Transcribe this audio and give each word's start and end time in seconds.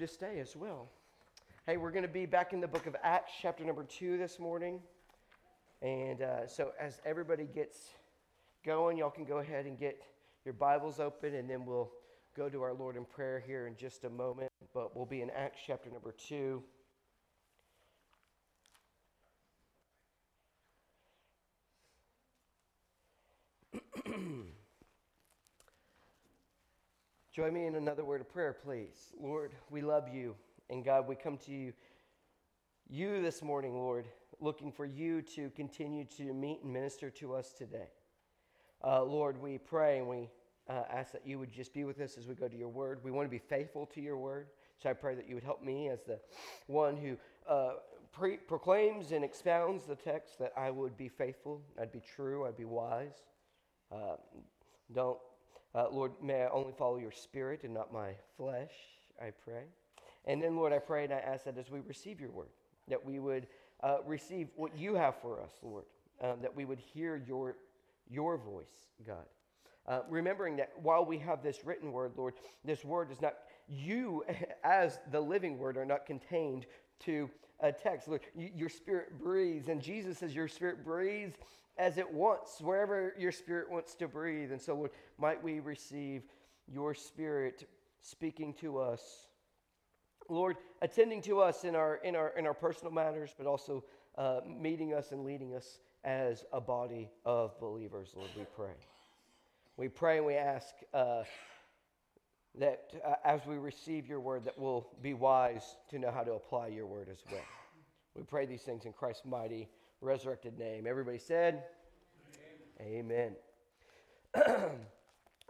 to 0.00 0.06
stay 0.06 0.40
as 0.40 0.54
well. 0.54 0.88
Hey, 1.66 1.76
we're 1.76 1.90
going 1.90 2.02
to 2.02 2.08
be 2.08 2.26
back 2.26 2.52
in 2.52 2.60
the 2.60 2.68
book 2.68 2.86
of 2.86 2.94
Acts, 3.02 3.32
chapter 3.40 3.64
number 3.64 3.84
two 3.84 4.18
this 4.18 4.38
morning. 4.38 4.80
And 5.82 6.22
uh, 6.22 6.46
so, 6.46 6.72
as 6.80 7.00
everybody 7.04 7.44
gets 7.44 7.78
going, 8.64 8.98
y'all 8.98 9.10
can 9.10 9.24
go 9.24 9.38
ahead 9.38 9.66
and 9.66 9.78
get 9.78 10.00
your 10.44 10.54
Bibles 10.54 11.00
open, 11.00 11.34
and 11.34 11.48
then 11.48 11.64
we'll 11.64 11.90
go 12.36 12.48
to 12.48 12.62
our 12.62 12.74
Lord 12.74 12.96
in 12.96 13.04
prayer 13.04 13.42
here 13.46 13.66
in 13.66 13.76
just 13.76 14.04
a 14.04 14.10
moment. 14.10 14.50
But 14.74 14.94
we'll 14.96 15.06
be 15.06 15.22
in 15.22 15.30
Acts, 15.30 15.60
chapter 15.66 15.90
number 15.90 16.12
two. 16.12 16.62
Join 27.36 27.52
me 27.52 27.66
in 27.66 27.74
another 27.74 28.02
word 28.02 28.22
of 28.22 28.30
prayer, 28.30 28.54
please. 28.54 29.12
Lord, 29.20 29.52
we 29.68 29.82
love 29.82 30.08
you. 30.08 30.34
And 30.70 30.82
God, 30.82 31.06
we 31.06 31.14
come 31.14 31.36
to 31.44 31.52
you, 31.52 31.74
you 32.88 33.20
this 33.20 33.42
morning, 33.42 33.74
Lord, 33.74 34.06
looking 34.40 34.72
for 34.72 34.86
you 34.86 35.20
to 35.34 35.50
continue 35.50 36.06
to 36.16 36.32
meet 36.32 36.62
and 36.62 36.72
minister 36.72 37.10
to 37.10 37.34
us 37.34 37.52
today. 37.52 37.88
Uh, 38.82 39.02
Lord, 39.02 39.38
we 39.38 39.58
pray 39.58 39.98
and 39.98 40.08
we 40.08 40.30
uh, 40.66 40.84
ask 40.90 41.12
that 41.12 41.26
you 41.26 41.38
would 41.38 41.52
just 41.52 41.74
be 41.74 41.84
with 41.84 42.00
us 42.00 42.16
as 42.16 42.26
we 42.26 42.34
go 42.34 42.48
to 42.48 42.56
your 42.56 42.70
word. 42.70 43.00
We 43.04 43.10
want 43.10 43.26
to 43.26 43.30
be 43.30 43.36
faithful 43.36 43.84
to 43.84 44.00
your 44.00 44.16
word. 44.16 44.46
So 44.82 44.88
I 44.88 44.94
pray 44.94 45.14
that 45.14 45.28
you 45.28 45.34
would 45.34 45.44
help 45.44 45.62
me 45.62 45.90
as 45.90 46.04
the 46.04 46.18
one 46.68 46.96
who 46.96 47.18
uh, 47.46 47.72
pre- 48.12 48.38
proclaims 48.38 49.12
and 49.12 49.22
expounds 49.22 49.84
the 49.84 49.96
text, 49.96 50.38
that 50.38 50.54
I 50.56 50.70
would 50.70 50.96
be 50.96 51.08
faithful, 51.08 51.60
I'd 51.78 51.92
be 51.92 52.00
true, 52.00 52.46
I'd 52.46 52.56
be 52.56 52.64
wise. 52.64 53.24
Uh, 53.92 54.16
don't 54.94 55.18
uh, 55.74 55.86
Lord, 55.90 56.12
may 56.22 56.42
I 56.42 56.48
only 56.48 56.72
follow 56.72 56.98
your 56.98 57.12
spirit 57.12 57.62
and 57.64 57.74
not 57.74 57.92
my 57.92 58.12
flesh, 58.36 58.72
I 59.20 59.30
pray. 59.44 59.64
And 60.24 60.42
then, 60.42 60.56
Lord, 60.56 60.72
I 60.72 60.78
pray 60.78 61.04
and 61.04 61.12
I 61.12 61.18
ask 61.18 61.44
that 61.44 61.58
as 61.58 61.70
we 61.70 61.80
receive 61.80 62.20
your 62.20 62.30
word, 62.30 62.48
that 62.88 63.04
we 63.04 63.18
would 63.18 63.46
uh, 63.82 63.98
receive 64.04 64.48
what 64.56 64.76
you 64.76 64.94
have 64.94 65.16
for 65.20 65.40
us, 65.40 65.52
Lord, 65.62 65.84
um, 66.22 66.38
that 66.42 66.54
we 66.54 66.64
would 66.64 66.78
hear 66.78 67.22
your, 67.26 67.56
your 68.08 68.36
voice, 68.36 68.88
God. 69.06 69.26
Uh, 69.86 70.00
remembering 70.08 70.56
that 70.56 70.72
while 70.82 71.04
we 71.04 71.18
have 71.18 71.42
this 71.42 71.64
written 71.64 71.92
word, 71.92 72.12
Lord, 72.16 72.34
this 72.64 72.84
word 72.84 73.12
is 73.12 73.20
not, 73.20 73.34
you 73.68 74.24
as 74.64 74.98
the 75.12 75.20
living 75.20 75.58
word 75.58 75.76
are 75.76 75.84
not 75.84 76.06
contained 76.06 76.66
to 77.00 77.30
a 77.60 77.70
text. 77.70 78.08
Lord, 78.08 78.22
you, 78.34 78.50
your 78.54 78.68
spirit 78.68 79.18
breathes, 79.18 79.68
and 79.68 79.80
Jesus 79.80 80.18
says 80.18 80.34
your 80.34 80.48
spirit 80.48 80.84
breathes 80.84 81.36
as 81.78 81.98
it 81.98 82.10
wants, 82.10 82.60
wherever 82.60 83.14
your 83.18 83.32
spirit 83.32 83.70
wants 83.70 83.94
to 83.96 84.08
breathe. 84.08 84.52
And 84.52 84.60
so, 84.60 84.74
Lord, 84.74 84.90
might 85.18 85.42
we 85.42 85.60
receive 85.60 86.22
your 86.66 86.94
spirit 86.94 87.68
speaking 88.00 88.54
to 88.54 88.78
us. 88.78 89.26
Lord, 90.28 90.56
attending 90.82 91.22
to 91.22 91.40
us 91.40 91.64
in 91.64 91.76
our, 91.76 91.96
in 91.96 92.16
our, 92.16 92.30
in 92.30 92.46
our 92.46 92.54
personal 92.54 92.92
matters, 92.92 93.30
but 93.36 93.46
also 93.46 93.84
uh, 94.16 94.40
meeting 94.46 94.94
us 94.94 95.12
and 95.12 95.24
leading 95.24 95.54
us 95.54 95.78
as 96.04 96.44
a 96.52 96.60
body 96.60 97.10
of 97.24 97.58
believers, 97.60 98.12
Lord, 98.16 98.30
we 98.36 98.44
pray. 98.56 98.72
We 99.76 99.88
pray 99.88 100.18
and 100.18 100.26
we 100.26 100.34
ask 100.34 100.74
uh, 100.94 101.24
that 102.58 102.92
uh, 103.04 103.14
as 103.24 103.44
we 103.44 103.56
receive 103.58 104.06
your 104.06 104.20
word, 104.20 104.44
that 104.44 104.58
we'll 104.58 104.86
be 105.02 105.14
wise 105.14 105.76
to 105.90 105.98
know 105.98 106.10
how 106.10 106.22
to 106.22 106.32
apply 106.32 106.68
your 106.68 106.86
word 106.86 107.08
as 107.10 107.18
well. 107.30 107.42
We 108.14 108.22
pray 108.22 108.46
these 108.46 108.62
things 108.62 108.86
in 108.86 108.92
Christ's 108.92 109.26
mighty 109.26 109.68
resurrected 110.00 110.58
name. 110.58 110.86
Everybody 110.86 111.18
said, 111.18 111.64
Amen. 112.80 113.36
Amen. 114.36 114.66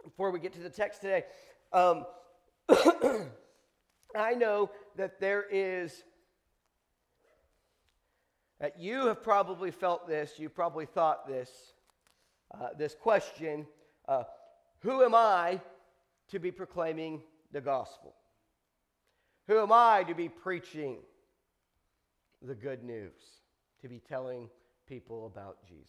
Before 0.03 0.31
we 0.31 0.39
get 0.39 0.53
to 0.53 0.59
the 0.59 0.69
text 0.69 1.01
today, 1.01 1.23
um, 1.73 2.05
I 4.15 4.33
know 4.33 4.71
that 4.95 5.19
there 5.19 5.45
is, 5.51 6.03
that 8.59 8.79
you 8.79 9.07
have 9.07 9.21
probably 9.21 9.71
felt 9.71 10.07
this, 10.07 10.33
you 10.37 10.49
probably 10.49 10.85
thought 10.85 11.27
this, 11.27 11.51
uh, 12.53 12.69
this 12.77 12.95
question 12.95 13.67
uh, 14.07 14.23
Who 14.79 15.03
am 15.03 15.13
I 15.13 15.59
to 16.29 16.39
be 16.39 16.51
proclaiming 16.51 17.21
the 17.51 17.61
gospel? 17.61 18.15
Who 19.47 19.59
am 19.59 19.71
I 19.71 20.03
to 20.03 20.15
be 20.15 20.29
preaching 20.29 20.97
the 22.41 22.55
good 22.55 22.83
news? 22.83 23.36
To 23.81 23.87
be 23.87 23.99
telling 23.99 24.49
people 24.87 25.25
about 25.25 25.57
Jesus. 25.67 25.87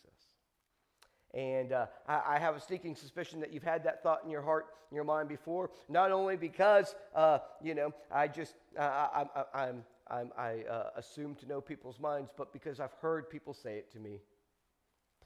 And 1.34 1.72
uh, 1.72 1.86
I, 2.06 2.22
I, 2.26 2.38
have 2.38 2.56
a 2.56 2.60
sneaking 2.60 2.94
suspicion 2.96 3.40
that 3.40 3.52
you've 3.52 3.62
had 3.62 3.84
that 3.84 4.02
thought 4.02 4.24
in 4.24 4.30
your 4.30 4.40
heart, 4.40 4.66
in 4.90 4.94
your 4.94 5.04
mind 5.04 5.28
before, 5.28 5.70
not 5.88 6.10
only 6.10 6.36
because, 6.36 6.94
uh, 7.14 7.38
you 7.62 7.74
know, 7.74 7.92
I 8.10 8.28
just, 8.28 8.54
uh, 8.78 8.82
I, 8.82 9.26
I, 9.36 9.66
I'm, 9.66 9.84
I'm, 10.10 10.32
i 10.38 10.62
uh, 10.62 10.90
assume 10.96 11.34
to 11.36 11.46
know 11.46 11.60
people's 11.60 12.00
minds, 12.00 12.30
but 12.34 12.50
because 12.52 12.80
I've 12.80 12.94
heard 13.02 13.28
people 13.28 13.52
say 13.52 13.76
it 13.76 13.92
to 13.92 13.98
me 13.98 14.20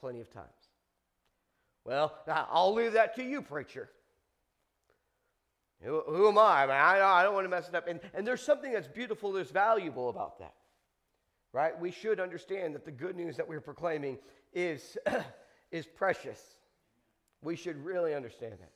plenty 0.01 0.21
of 0.21 0.33
times. 0.33 0.49
Well, 1.85 2.13
I'll 2.27 2.75
leave 2.75 2.95
that 2.95 3.15
to 3.17 3.23
you, 3.23 3.41
preacher. 3.41 3.89
Who, 5.83 6.03
who 6.07 6.29
am 6.29 6.39
I? 6.39 6.63
I, 6.63 6.67
mean, 6.67 6.77
I, 6.77 7.21
I 7.21 7.23
don't 7.23 7.35
want 7.35 7.45
to 7.45 7.49
mess 7.49 7.69
it 7.69 7.75
up. 7.77 7.87
And, 7.87 8.01
and 8.13 8.27
there's 8.27 8.43
something 8.43 8.73
that's 8.73 8.89
beautiful, 8.89 9.33
there's 9.33 9.51
valuable 9.51 10.09
about 10.09 10.41
that 10.41 10.55
right? 11.53 11.79
We 11.79 11.91
should 11.91 12.21
understand 12.21 12.75
that 12.75 12.85
the 12.85 12.91
good 12.91 13.17
news 13.17 13.37
that 13.37 13.49
we're 13.49 13.61
proclaiming 13.61 14.19
is, 14.53 14.97
is 15.71 15.87
precious. 15.87 16.41
We 17.43 17.57
should 17.57 17.83
really 17.85 18.15
understand 18.15 18.55
that. 18.61 18.73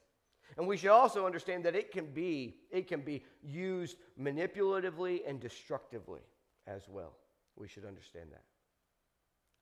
And 0.56 0.66
we 0.66 0.76
should 0.76 0.91
also 0.91 1.26
understand 1.26 1.64
that 1.64 1.75
it 1.75 1.91
can 1.91 2.06
be, 2.06 2.56
it 2.70 2.87
can 2.87 3.00
be 3.00 3.22
used 3.42 3.97
manipulatively 4.20 5.20
and 5.26 5.41
destructively 5.41 6.20
as 6.66 6.82
well. 6.88 7.12
We 7.56 7.69
should 7.69 7.84
understand 7.84 8.26
that. 8.32 8.42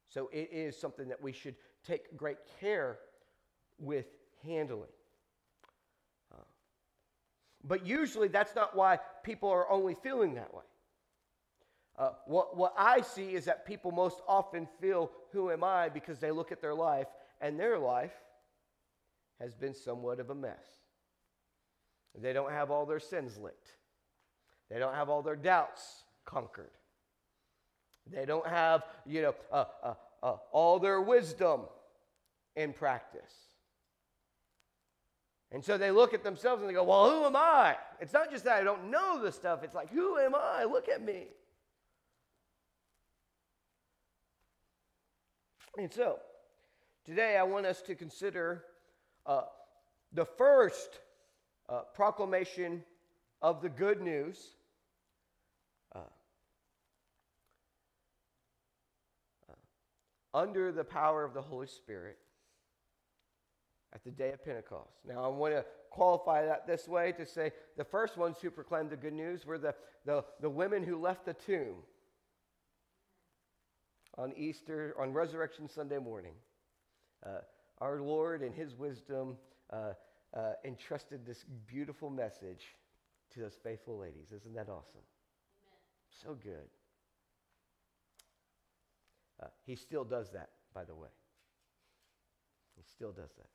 So 0.08 0.28
it 0.32 0.50
is 0.52 0.78
something 0.78 1.08
that 1.08 1.20
we 1.20 1.32
should 1.32 1.56
take 1.86 2.16
great 2.16 2.38
care 2.60 2.98
with 3.78 4.06
handling. 4.44 4.90
Uh, 6.32 6.42
but 7.64 7.86
usually 7.86 8.28
that's 8.28 8.54
not 8.54 8.76
why 8.76 8.98
people 9.24 9.48
are 9.48 9.68
only 9.70 9.94
feeling 9.94 10.34
that 10.34 10.52
way. 10.54 10.62
Uh, 11.96 12.10
what, 12.26 12.56
what 12.56 12.74
I 12.76 13.02
see 13.02 13.34
is 13.34 13.44
that 13.44 13.66
people 13.66 13.92
most 13.92 14.20
often 14.26 14.66
feel, 14.80 15.10
Who 15.32 15.50
am 15.50 15.62
I? 15.62 15.88
because 15.88 16.18
they 16.18 16.30
look 16.30 16.50
at 16.50 16.60
their 16.60 16.74
life, 16.74 17.06
and 17.40 17.58
their 17.58 17.78
life 17.78 18.14
has 19.40 19.54
been 19.54 19.74
somewhat 19.74 20.20
of 20.20 20.30
a 20.30 20.34
mess. 20.34 20.64
They 22.20 22.32
don't 22.32 22.50
have 22.50 22.70
all 22.70 22.86
their 22.86 23.00
sins 23.00 23.38
licked, 23.38 23.72
they 24.70 24.78
don't 24.78 24.94
have 24.94 25.08
all 25.08 25.22
their 25.22 25.36
doubts 25.36 26.04
conquered. 26.24 26.70
They 28.10 28.26
don't 28.26 28.46
have, 28.46 28.84
you 29.06 29.22
know, 29.22 29.34
uh, 29.50 29.64
uh, 29.82 29.94
uh 30.22 30.36
all 30.52 30.78
their 30.78 31.00
wisdom 31.00 31.62
in 32.54 32.74
practice. 32.74 33.32
And 35.50 35.64
so 35.64 35.78
they 35.78 35.90
look 35.90 36.12
at 36.12 36.24
themselves 36.24 36.60
and 36.60 36.68
they 36.68 36.74
go, 36.74 36.84
Well, 36.84 37.10
who 37.10 37.24
am 37.24 37.36
I? 37.36 37.76
It's 38.00 38.12
not 38.12 38.30
just 38.30 38.44
that 38.44 38.56
I 38.56 38.64
don't 38.64 38.90
know 38.90 39.22
the 39.22 39.32
stuff, 39.32 39.62
it's 39.62 39.74
like, 39.74 39.90
Who 39.90 40.18
am 40.18 40.34
I? 40.34 40.64
Look 40.64 40.88
at 40.88 41.02
me. 41.02 41.28
And 45.76 45.92
so, 45.92 46.20
today 47.04 47.36
I 47.36 47.42
want 47.42 47.66
us 47.66 47.82
to 47.82 47.96
consider 47.96 48.64
uh, 49.26 49.42
the 50.12 50.24
first 50.24 51.00
uh, 51.68 51.80
proclamation 51.94 52.84
of 53.42 53.60
the 53.60 53.68
good 53.68 54.00
news. 54.00 54.38
Uh, 55.92 55.98
uh, 59.50 59.54
under 60.32 60.70
the 60.70 60.84
power 60.84 61.24
of 61.24 61.34
the 61.34 61.42
Holy 61.42 61.66
Spirit 61.66 62.18
at 63.92 64.04
the 64.04 64.12
day 64.12 64.30
of 64.30 64.44
Pentecost. 64.44 65.00
Now, 65.08 65.24
I 65.24 65.28
want 65.28 65.54
to 65.54 65.64
qualify 65.90 66.44
that 66.46 66.68
this 66.68 66.86
way 66.86 67.10
to 67.12 67.26
say 67.26 67.50
the 67.76 67.84
first 67.84 68.16
ones 68.16 68.36
who 68.40 68.50
proclaimed 68.50 68.90
the 68.90 68.96
good 68.96 69.12
news 69.12 69.44
were 69.44 69.58
the, 69.58 69.74
the, 70.04 70.24
the 70.40 70.50
women 70.50 70.84
who 70.84 71.00
left 71.00 71.24
the 71.24 71.34
tomb 71.34 71.76
on 74.16 74.32
Easter, 74.36 74.94
on 74.98 75.12
Resurrection 75.12 75.68
Sunday 75.68 75.98
morning, 75.98 76.34
uh, 77.24 77.40
our 77.78 78.00
Lord 78.00 78.42
in 78.42 78.52
His 78.52 78.74
wisdom 78.76 79.36
uh, 79.72 79.92
uh, 80.34 80.52
entrusted 80.64 81.26
this 81.26 81.44
beautiful 81.66 82.10
message 82.10 82.64
to 83.32 83.40
those 83.40 83.58
faithful 83.62 83.98
ladies. 83.98 84.32
Isn't 84.34 84.54
that 84.54 84.68
awesome? 84.68 85.02
Amen. 85.62 85.78
So 86.22 86.34
good. 86.34 86.68
Uh, 89.42 89.46
he 89.66 89.74
still 89.74 90.04
does 90.04 90.30
that, 90.30 90.50
by 90.72 90.84
the 90.84 90.94
way. 90.94 91.08
He 92.76 92.82
still 92.82 93.12
does 93.12 93.30
that. 93.36 93.48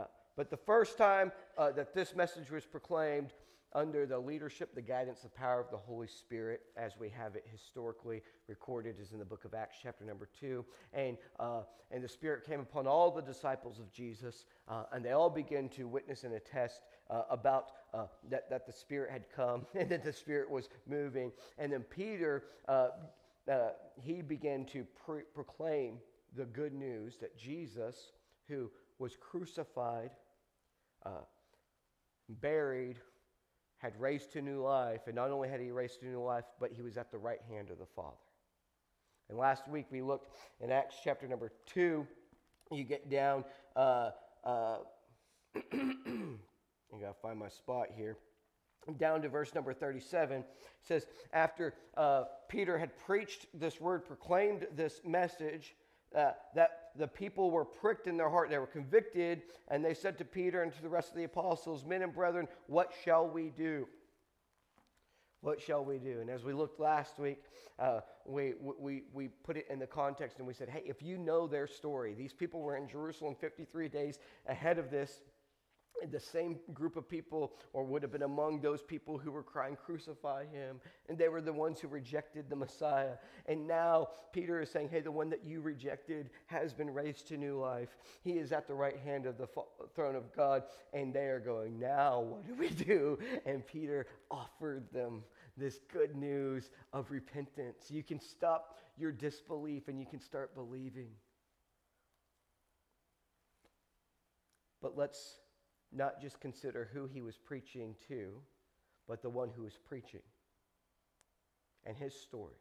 Uh, 0.00 0.06
but 0.36 0.50
the 0.50 0.56
first 0.56 0.98
time 0.98 1.32
uh, 1.56 1.70
that 1.72 1.94
this 1.94 2.14
message 2.14 2.50
was 2.50 2.64
proclaimed, 2.64 3.32
under 3.72 4.04
the 4.04 4.18
leadership, 4.18 4.74
the 4.74 4.82
guidance, 4.82 5.20
the 5.20 5.28
power 5.28 5.60
of 5.60 5.70
the 5.70 5.76
Holy 5.76 6.08
Spirit, 6.08 6.62
as 6.76 6.92
we 6.98 7.08
have 7.08 7.36
it 7.36 7.44
historically 7.50 8.22
recorded, 8.48 8.96
is 9.00 9.12
in 9.12 9.18
the 9.18 9.24
book 9.24 9.44
of 9.44 9.54
Acts, 9.54 9.78
chapter 9.80 10.04
number 10.04 10.28
two. 10.38 10.64
And, 10.92 11.16
uh, 11.38 11.62
and 11.90 12.02
the 12.02 12.08
Spirit 12.08 12.44
came 12.44 12.60
upon 12.60 12.86
all 12.86 13.10
the 13.12 13.22
disciples 13.22 13.78
of 13.78 13.92
Jesus, 13.92 14.46
uh, 14.68 14.84
and 14.92 15.04
they 15.04 15.12
all 15.12 15.30
began 15.30 15.68
to 15.70 15.86
witness 15.86 16.24
and 16.24 16.34
attest 16.34 16.82
uh, 17.08 17.22
about 17.30 17.70
uh, 17.94 18.06
that, 18.28 18.50
that 18.50 18.66
the 18.66 18.72
Spirit 18.72 19.10
had 19.10 19.24
come 19.34 19.66
and 19.74 19.88
that 19.88 20.04
the 20.04 20.12
Spirit 20.12 20.50
was 20.50 20.68
moving. 20.88 21.30
And 21.58 21.72
then 21.72 21.82
Peter, 21.82 22.44
uh, 22.68 22.88
uh, 23.50 23.70
he 24.02 24.20
began 24.20 24.64
to 24.66 24.84
pre- 25.04 25.22
proclaim 25.32 25.98
the 26.36 26.44
good 26.44 26.72
news 26.72 27.18
that 27.20 27.38
Jesus, 27.38 28.12
who 28.48 28.70
was 28.98 29.16
crucified, 29.16 30.10
buried, 32.40 32.98
had 33.80 33.98
raised 33.98 34.32
to 34.32 34.42
new 34.42 34.62
life, 34.62 35.00
and 35.06 35.14
not 35.14 35.30
only 35.30 35.48
had 35.48 35.60
he 35.60 35.70
raised 35.70 36.00
to 36.00 36.06
new 36.06 36.22
life, 36.22 36.44
but 36.60 36.70
he 36.70 36.82
was 36.82 36.96
at 36.96 37.10
the 37.10 37.18
right 37.18 37.40
hand 37.50 37.70
of 37.70 37.78
the 37.78 37.86
Father. 37.96 38.16
And 39.28 39.38
last 39.38 39.68
week 39.68 39.86
we 39.90 40.02
looked 40.02 40.36
in 40.60 40.70
Acts 40.70 40.96
chapter 41.02 41.26
number 41.26 41.50
2. 41.66 42.06
You 42.72 42.84
get 42.84 43.08
down, 43.08 43.44
uh, 43.74 44.10
uh, 44.44 44.78
I 45.56 47.00
gotta 47.00 47.14
find 47.22 47.38
my 47.38 47.48
spot 47.48 47.86
here. 47.96 48.16
Down 48.98 49.22
to 49.22 49.28
verse 49.28 49.54
number 49.54 49.72
37 49.72 50.44
says, 50.82 51.06
After 51.32 51.74
uh, 51.96 52.24
Peter 52.48 52.76
had 52.76 52.96
preached 52.98 53.46
this 53.54 53.80
word, 53.80 54.04
proclaimed 54.04 54.66
this 54.74 55.00
message, 55.06 55.76
uh, 56.14 56.32
that 56.54 56.79
the 56.96 57.06
people 57.06 57.50
were 57.50 57.64
pricked 57.64 58.06
in 58.06 58.16
their 58.16 58.30
heart. 58.30 58.50
They 58.50 58.58
were 58.58 58.66
convicted, 58.66 59.42
and 59.68 59.84
they 59.84 59.94
said 59.94 60.18
to 60.18 60.24
Peter 60.24 60.62
and 60.62 60.72
to 60.72 60.82
the 60.82 60.88
rest 60.88 61.10
of 61.10 61.16
the 61.16 61.24
apostles, 61.24 61.84
Men 61.84 62.02
and 62.02 62.14
brethren, 62.14 62.48
what 62.66 62.92
shall 63.04 63.28
we 63.28 63.50
do? 63.50 63.86
What 65.42 65.60
shall 65.60 65.84
we 65.84 65.98
do? 65.98 66.20
And 66.20 66.28
as 66.28 66.44
we 66.44 66.52
looked 66.52 66.80
last 66.80 67.18
week, 67.18 67.42
uh, 67.78 68.00
we, 68.26 68.52
we, 68.60 69.04
we 69.14 69.28
put 69.28 69.56
it 69.56 69.66
in 69.70 69.78
the 69.78 69.86
context 69.86 70.38
and 70.38 70.46
we 70.46 70.52
said, 70.52 70.68
hey, 70.68 70.82
if 70.84 71.02
you 71.02 71.16
know 71.16 71.46
their 71.46 71.66
story, 71.66 72.12
these 72.12 72.34
people 72.34 72.60
were 72.60 72.76
in 72.76 72.86
Jerusalem 72.86 73.34
53 73.40 73.88
days 73.88 74.18
ahead 74.46 74.78
of 74.78 74.90
this 74.90 75.22
the 76.08 76.20
same 76.20 76.58
group 76.72 76.96
of 76.96 77.08
people, 77.08 77.52
or 77.72 77.84
would 77.84 78.02
have 78.02 78.12
been 78.12 78.22
among 78.22 78.60
those 78.60 78.82
people 78.82 79.18
who 79.18 79.30
were 79.30 79.42
crying, 79.42 79.76
Crucify 79.76 80.46
him. 80.46 80.80
And 81.08 81.18
they 81.18 81.28
were 81.28 81.40
the 81.40 81.52
ones 81.52 81.80
who 81.80 81.88
rejected 81.88 82.48
the 82.48 82.56
Messiah. 82.56 83.14
And 83.46 83.66
now 83.66 84.08
Peter 84.32 84.60
is 84.60 84.70
saying, 84.70 84.88
Hey, 84.90 85.00
the 85.00 85.10
one 85.10 85.30
that 85.30 85.44
you 85.44 85.60
rejected 85.60 86.30
has 86.46 86.72
been 86.72 86.92
raised 86.92 87.28
to 87.28 87.36
new 87.36 87.58
life. 87.58 87.96
He 88.22 88.32
is 88.32 88.52
at 88.52 88.66
the 88.66 88.74
right 88.74 88.98
hand 88.98 89.26
of 89.26 89.38
the 89.38 89.48
throne 89.94 90.16
of 90.16 90.34
God. 90.34 90.64
And 90.92 91.12
they 91.12 91.26
are 91.26 91.40
going, 91.40 91.78
Now 91.78 92.20
what 92.20 92.46
do 92.46 92.54
we 92.54 92.68
do? 92.68 93.18
And 93.46 93.66
Peter 93.66 94.06
offered 94.30 94.84
them 94.92 95.22
this 95.56 95.80
good 95.92 96.16
news 96.16 96.70
of 96.92 97.10
repentance. 97.10 97.90
You 97.90 98.02
can 98.02 98.20
stop 98.20 98.78
your 98.96 99.12
disbelief 99.12 99.88
and 99.88 99.98
you 99.98 100.06
can 100.06 100.20
start 100.20 100.54
believing. 100.54 101.08
But 104.80 104.96
let's 104.96 105.39
not 105.92 106.20
just 106.20 106.40
consider 106.40 106.88
who 106.92 107.06
he 107.06 107.20
was 107.20 107.36
preaching 107.36 107.94
to, 108.08 108.40
but 109.08 109.22
the 109.22 109.30
one 109.30 109.50
who 109.54 109.62
was 109.62 109.78
preaching 109.88 110.20
and 111.84 111.96
his 111.96 112.14
story. 112.14 112.54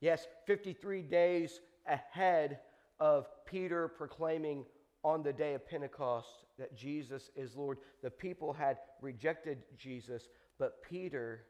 Yes, 0.00 0.26
53 0.46 1.02
days 1.02 1.60
ahead 1.86 2.58
of 2.98 3.26
Peter 3.46 3.88
proclaiming 3.88 4.64
on 5.04 5.22
the 5.22 5.32
day 5.32 5.54
of 5.54 5.66
Pentecost 5.66 6.44
that 6.58 6.76
Jesus 6.76 7.30
is 7.34 7.56
Lord, 7.56 7.78
the 8.02 8.10
people 8.10 8.52
had 8.52 8.78
rejected 9.00 9.62
Jesus, 9.76 10.28
but 10.58 10.82
Peter, 10.82 11.44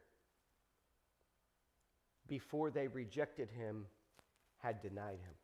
before 2.27 2.71
they 2.71 2.87
rejected 2.87 3.49
him, 3.49 3.85
had 4.57 4.81
denied 4.81 5.19
him. 5.19 5.35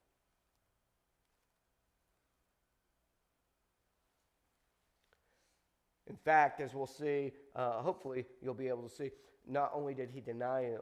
In 6.09 6.15
fact, 6.15 6.59
as 6.59 6.73
we'll 6.73 6.87
see, 6.87 7.31
uh, 7.55 7.81
hopefully 7.81 8.25
you'll 8.41 8.55
be 8.55 8.67
able 8.67 8.81
to 8.81 8.89
see, 8.89 9.11
not 9.47 9.71
only 9.73 9.93
did 9.93 10.09
he 10.09 10.21
deny 10.21 10.63
him, 10.63 10.81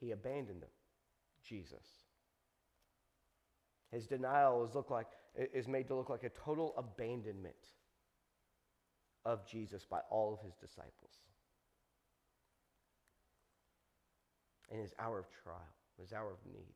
he 0.00 0.12
abandoned 0.12 0.62
him, 0.62 0.70
Jesus. 1.46 1.86
His 3.92 4.06
denial 4.06 4.64
is, 4.64 4.74
look 4.74 4.90
like, 4.90 5.06
is 5.34 5.68
made 5.68 5.86
to 5.88 5.94
look 5.94 6.08
like 6.08 6.24
a 6.24 6.30
total 6.30 6.74
abandonment 6.78 7.54
of 9.24 9.46
Jesus 9.46 9.84
by 9.84 10.00
all 10.10 10.32
of 10.32 10.40
his 10.40 10.54
disciples. 10.54 11.12
In 14.70 14.78
his 14.78 14.94
hour 14.98 15.18
of 15.18 15.26
trial, 15.42 15.56
his 16.00 16.12
hour 16.12 16.30
of 16.30 16.38
need. 16.52 16.74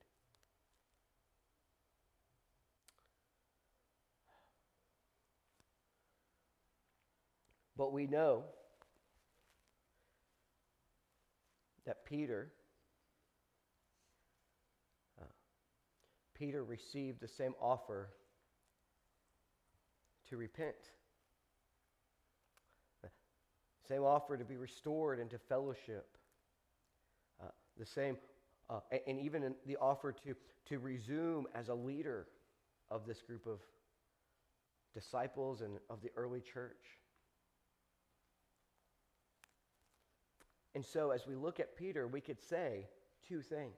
But 7.82 7.92
we 7.92 8.06
know 8.06 8.44
that 11.84 12.04
Peter 12.04 12.52
uh, 15.20 15.24
Peter 16.32 16.62
received 16.62 17.20
the 17.20 17.26
same 17.26 17.54
offer 17.60 18.10
to 20.28 20.36
repent. 20.36 20.76
The 23.02 23.08
same 23.88 24.04
offer 24.04 24.36
to 24.36 24.44
be 24.44 24.56
restored 24.56 25.18
into 25.18 25.40
fellowship. 25.48 26.06
Uh, 27.42 27.48
the 27.76 27.86
same, 27.86 28.16
uh, 28.70 28.78
and 29.08 29.18
even 29.18 29.56
the 29.66 29.76
offer 29.78 30.12
to, 30.12 30.36
to 30.66 30.78
resume 30.78 31.48
as 31.52 31.68
a 31.68 31.74
leader 31.74 32.28
of 32.92 33.08
this 33.08 33.20
group 33.22 33.44
of 33.48 33.58
disciples 34.94 35.62
and 35.62 35.78
of 35.90 36.00
the 36.00 36.10
early 36.14 36.42
church. 36.42 37.01
And 40.74 40.84
so, 40.84 41.10
as 41.10 41.26
we 41.26 41.34
look 41.34 41.60
at 41.60 41.76
Peter, 41.76 42.06
we 42.06 42.20
could 42.20 42.40
say 42.40 42.86
two 43.26 43.42
things. 43.42 43.76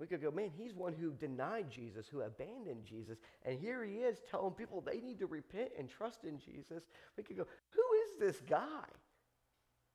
We 0.00 0.06
could 0.06 0.22
go, 0.22 0.30
man, 0.30 0.50
he's 0.56 0.74
one 0.74 0.94
who 0.94 1.12
denied 1.12 1.70
Jesus, 1.70 2.08
who 2.08 2.22
abandoned 2.22 2.86
Jesus. 2.86 3.18
And 3.44 3.58
here 3.58 3.84
he 3.84 3.96
is 3.96 4.22
telling 4.30 4.54
people 4.54 4.80
they 4.80 4.98
need 4.98 5.18
to 5.18 5.26
repent 5.26 5.72
and 5.78 5.90
trust 5.90 6.24
in 6.24 6.38
Jesus. 6.38 6.84
We 7.18 7.22
could 7.22 7.36
go, 7.36 7.46
who 7.68 7.82
is 8.04 8.18
this 8.18 8.40
guy? 8.48 8.86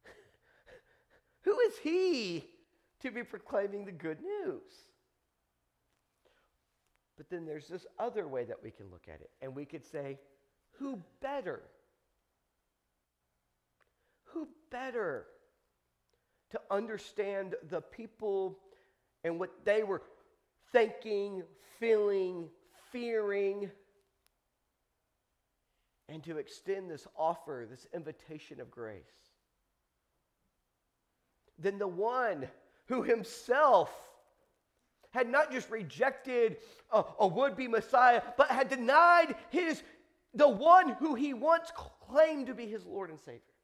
who 1.41 1.59
is 1.61 1.73
he 1.81 2.45
to 3.01 3.09
be 3.09 3.23
proclaiming 3.23 3.83
the 3.83 3.91
good 3.91 4.19
news? 4.21 4.61
But 7.17 7.29
then 7.31 7.45
there's 7.45 7.67
this 7.67 7.87
other 7.97 8.27
way 8.27 8.43
that 8.45 8.61
we 8.61 8.69
can 8.69 8.91
look 8.91 9.07
at 9.07 9.21
it. 9.21 9.31
And 9.41 9.55
we 9.55 9.65
could 9.65 9.83
say, 9.83 10.19
who 10.77 10.99
better 11.19 11.63
who 14.35 14.47
better 14.69 15.25
to 16.51 16.61
understand 16.69 17.55
the 17.69 17.81
people 17.81 18.59
and 19.23 19.39
what 19.39 19.49
they 19.63 19.81
were 19.81 20.01
thinking, 20.71 21.41
feeling, 21.79 22.49
fearing, 22.91 23.71
and 26.09 26.21
to 26.23 26.37
extend 26.37 26.91
this 26.91 27.07
offer, 27.17 27.65
this 27.67 27.87
invitation 27.93 28.59
of 28.59 28.69
grace? 28.69 29.01
Than 31.57 31.79
the 31.79 31.87
one 31.87 32.47
who 32.87 33.01
himself 33.03 33.89
had 35.11 35.29
not 35.29 35.49
just 35.49 35.71
rejected 35.71 36.57
a, 36.91 37.05
a 37.21 37.25
would 37.27 37.55
be 37.55 37.69
Messiah, 37.69 38.21
but 38.37 38.49
had 38.49 38.67
denied 38.67 39.35
his, 39.49 39.81
the 40.33 40.49
one 40.49 40.89
who 40.89 41.15
he 41.15 41.33
once 41.33 41.71
claimed 42.09 42.47
to 42.47 42.53
be 42.53 42.67
his 42.67 42.85
Lord 42.85 43.09
and 43.09 43.19
Savior. 43.21 43.54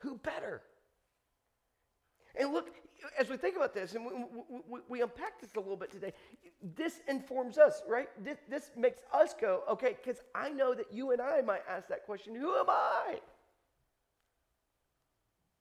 Who 0.00 0.16
better? 0.16 0.62
And 2.38 2.52
look, 2.52 2.70
as 3.18 3.28
we 3.28 3.36
think 3.36 3.56
about 3.56 3.74
this 3.74 3.94
and 3.94 4.04
we, 4.04 4.12
we, 4.68 4.80
we, 4.88 5.02
unpack 5.02 5.40
this 5.40 5.50
a 5.56 5.60
little 5.60 5.76
bit 5.76 5.90
today, 5.90 6.12
this 6.76 7.00
informs 7.08 7.58
us, 7.58 7.82
right? 7.88 8.08
This, 8.22 8.38
this 8.48 8.70
makes 8.76 9.02
us 9.12 9.34
go, 9.38 9.62
okay, 9.70 9.96
because 10.02 10.22
I 10.34 10.50
know 10.50 10.74
that 10.74 10.92
you 10.92 11.10
and 11.12 11.20
I 11.20 11.40
might 11.40 11.62
ask 11.68 11.88
that 11.88 12.06
question 12.06 12.34
who 12.34 12.54
am 12.56 12.68
I? 12.68 13.18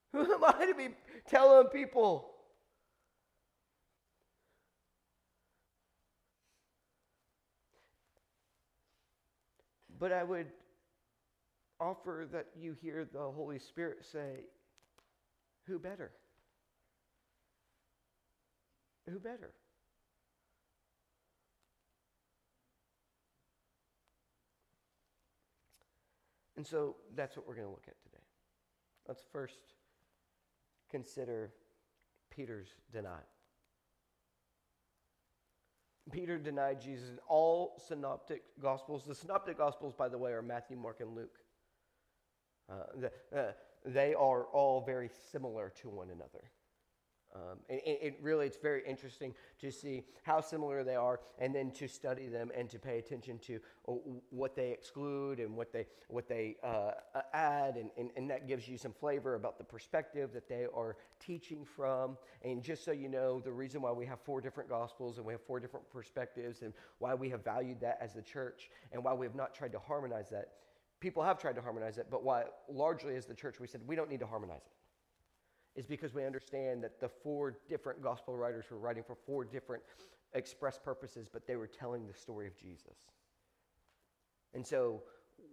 Who 0.12 0.22
am 0.34 0.44
I 0.44 0.66
to 0.66 0.74
be 0.74 0.88
telling 1.28 1.68
people? 1.68 2.32
But 10.00 10.12
I 10.12 10.24
would 10.24 10.48
offer 11.80 12.28
that 12.32 12.48
you 12.58 12.76
hear 12.82 13.06
the 13.06 13.20
Holy 13.20 13.60
Spirit 13.60 14.06
say, 14.06 14.46
Who 15.68 15.80
better? 15.80 16.12
Who 19.10 19.20
better? 19.20 19.54
And 26.58 26.68
so 26.68 26.98
that's 27.16 27.38
what 27.38 27.48
we're 27.48 27.56
going 27.56 27.68
to 27.68 27.72
look 27.72 27.88
at 27.88 27.96
today. 28.04 28.22
Let's 29.08 29.24
first 29.32 29.60
consider 30.92 31.54
Peter's 32.30 32.68
denial. 32.92 33.24
Peter 36.12 36.38
denied 36.38 36.82
Jesus 36.82 37.10
in 37.10 37.20
all 37.28 37.82
synoptic 37.88 38.44
gospels. 38.62 39.04
The 39.08 39.16
synoptic 39.16 39.58
gospels, 39.58 39.94
by 39.98 40.10
the 40.10 40.18
way, 40.18 40.32
are 40.32 40.42
Matthew, 40.42 40.76
Mark, 40.76 41.00
and 41.00 41.16
Luke. 41.16 41.38
Uh, 42.70 42.74
the, 42.98 43.12
uh, 43.38 43.52
they 43.86 44.14
are 44.14 44.44
all 44.46 44.82
very 44.82 45.10
similar 45.32 45.72
to 45.82 45.90
one 45.90 46.10
another. 46.10 46.52
Um, 47.36 47.60
it, 47.70 48.00
it, 48.02 48.20
really, 48.24 48.48
it's 48.48 48.58
very 48.58 48.82
interesting 48.88 49.36
to 49.60 49.72
see 49.72 50.04
how 50.24 50.42
similar 50.42 50.84
they 50.84 50.96
are, 50.96 51.20
and 51.38 51.54
then 51.54 51.70
to 51.72 51.88
study 51.88 52.28
them 52.28 52.52
and 52.56 52.68
to 52.72 52.80
pay 52.80 52.98
attention 52.98 53.38
to 53.40 53.60
uh, 53.88 53.92
what 54.32 54.56
they 54.56 54.72
exclude 54.72 55.40
and 55.40 55.56
what 55.56 55.72
they 55.72 55.86
what 56.08 56.28
they 56.28 56.56
uh, 56.64 56.92
add, 57.34 57.76
and, 57.76 57.92
and, 58.00 58.10
and 58.18 58.32
that 58.32 58.48
gives 58.48 58.68
you 58.68 58.80
some 58.80 58.94
flavor 58.94 59.36
about 59.36 59.60
the 59.60 59.64
perspective 59.64 60.32
that 60.34 60.50
they 60.50 60.66
are 60.76 60.98
teaching 61.20 61.64
from. 61.64 62.18
And 62.44 62.64
just 62.64 62.84
so 62.84 62.92
you 62.92 63.10
know, 63.10 63.40
the 63.40 63.52
reason 63.52 63.84
why 63.84 63.92
we 63.92 64.08
have 64.08 64.20
four 64.22 64.42
different 64.42 64.68
gospels 64.68 65.18
and 65.18 65.26
we 65.26 65.34
have 65.34 65.44
four 65.44 65.60
different 65.60 65.88
perspectives, 65.92 66.64
and 66.64 66.74
why 66.98 67.14
we 67.14 67.30
have 67.30 67.44
valued 67.44 67.80
that 67.82 68.00
as 68.02 68.16
the 68.16 68.24
church, 68.24 68.72
and 68.92 69.04
why 69.04 69.14
we 69.14 69.28
have 69.28 69.36
not 69.36 69.54
tried 69.54 69.74
to 69.74 69.80
harmonize 69.80 70.30
that. 70.32 70.54
People 71.00 71.24
have 71.24 71.40
tried 71.40 71.56
to 71.56 71.62
harmonize 71.62 71.98
it, 71.98 72.08
but 72.12 72.24
why 72.24 72.44
largely 72.68 73.16
as 73.16 73.26
the 73.26 73.34
church 73.34 73.60
we 73.60 73.68
said 73.68 73.82
we 73.88 73.96
don't 73.96 74.10
need 74.10 74.20
to 74.20 74.28
harmonize 74.28 74.62
it 74.66 75.80
is 75.80 75.86
because 75.86 76.14
we 76.14 76.26
understand 76.26 76.84
that 76.84 77.00
the 77.00 77.08
four 77.08 77.58
different 77.70 78.02
gospel 78.02 78.36
writers 78.36 78.66
were 78.70 78.78
writing 78.78 79.04
for 79.04 79.16
four 79.16 79.46
different 79.46 79.82
express 80.34 80.78
purposes, 80.78 81.28
but 81.32 81.48
they 81.48 81.56
were 81.56 81.68
telling 81.68 82.06
the 82.08 82.14
story 82.14 82.48
of 82.48 82.58
Jesus. 82.58 82.98
And 84.54 84.66
so 84.66 85.04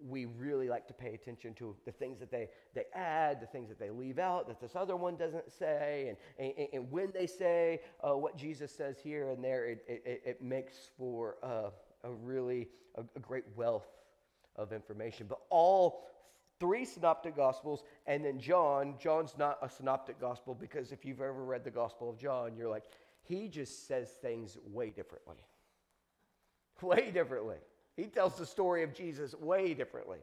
we 0.04 0.26
really 0.26 0.68
like 0.68 0.86
to 0.88 0.94
pay 0.94 1.14
attention 1.14 1.54
to 1.54 1.74
the 1.84 1.92
things 1.92 2.18
that 2.18 2.30
they, 2.30 2.48
they 2.74 2.84
add, 2.94 3.40
the 3.40 3.46
things 3.46 3.68
that 3.68 3.78
they 3.78 3.90
leave 3.90 4.18
out, 4.18 4.48
that 4.48 4.60
this 4.60 4.74
other 4.74 4.96
one 4.96 5.16
doesn't 5.16 5.50
say. 5.52 6.14
And, 6.38 6.52
and, 6.58 6.68
and 6.72 6.90
when 6.90 7.12
they 7.12 7.26
say 7.26 7.80
uh, 8.02 8.16
what 8.16 8.36
Jesus 8.36 8.72
says 8.72 8.96
here 9.02 9.30
and 9.30 9.42
there, 9.42 9.66
it, 9.66 9.84
it, 9.86 10.22
it 10.24 10.42
makes 10.42 10.90
for 10.98 11.36
uh, 11.42 11.70
a 12.04 12.10
really 12.10 12.68
a, 12.96 13.02
a 13.14 13.20
great 13.20 13.44
wealth 13.54 13.86
of 14.56 14.72
information. 14.72 15.26
But 15.28 15.38
all 15.50 16.04
three 16.58 16.84
synoptic 16.84 17.36
gospels 17.36 17.82
and 18.06 18.24
then 18.24 18.40
john 18.40 18.94
john's 18.98 19.34
not 19.36 19.58
a 19.60 19.68
synoptic 19.68 20.18
gospel 20.18 20.54
because 20.54 20.90
if 20.90 21.04
you've 21.04 21.20
ever 21.20 21.44
read 21.44 21.62
the 21.62 21.70
gospel 21.70 22.08
of 22.08 22.18
john 22.18 22.56
you're 22.56 22.70
like 22.70 22.84
he 23.28 23.48
just 23.48 23.86
says 23.88 24.08
things 24.22 24.56
way 24.72 24.90
differently. 24.90 25.36
Way 26.82 27.10
differently. 27.10 27.56
He 27.96 28.04
tells 28.04 28.36
the 28.36 28.46
story 28.46 28.82
of 28.82 28.94
jesus 28.94 29.34
way 29.34 29.74
differently 29.74 30.18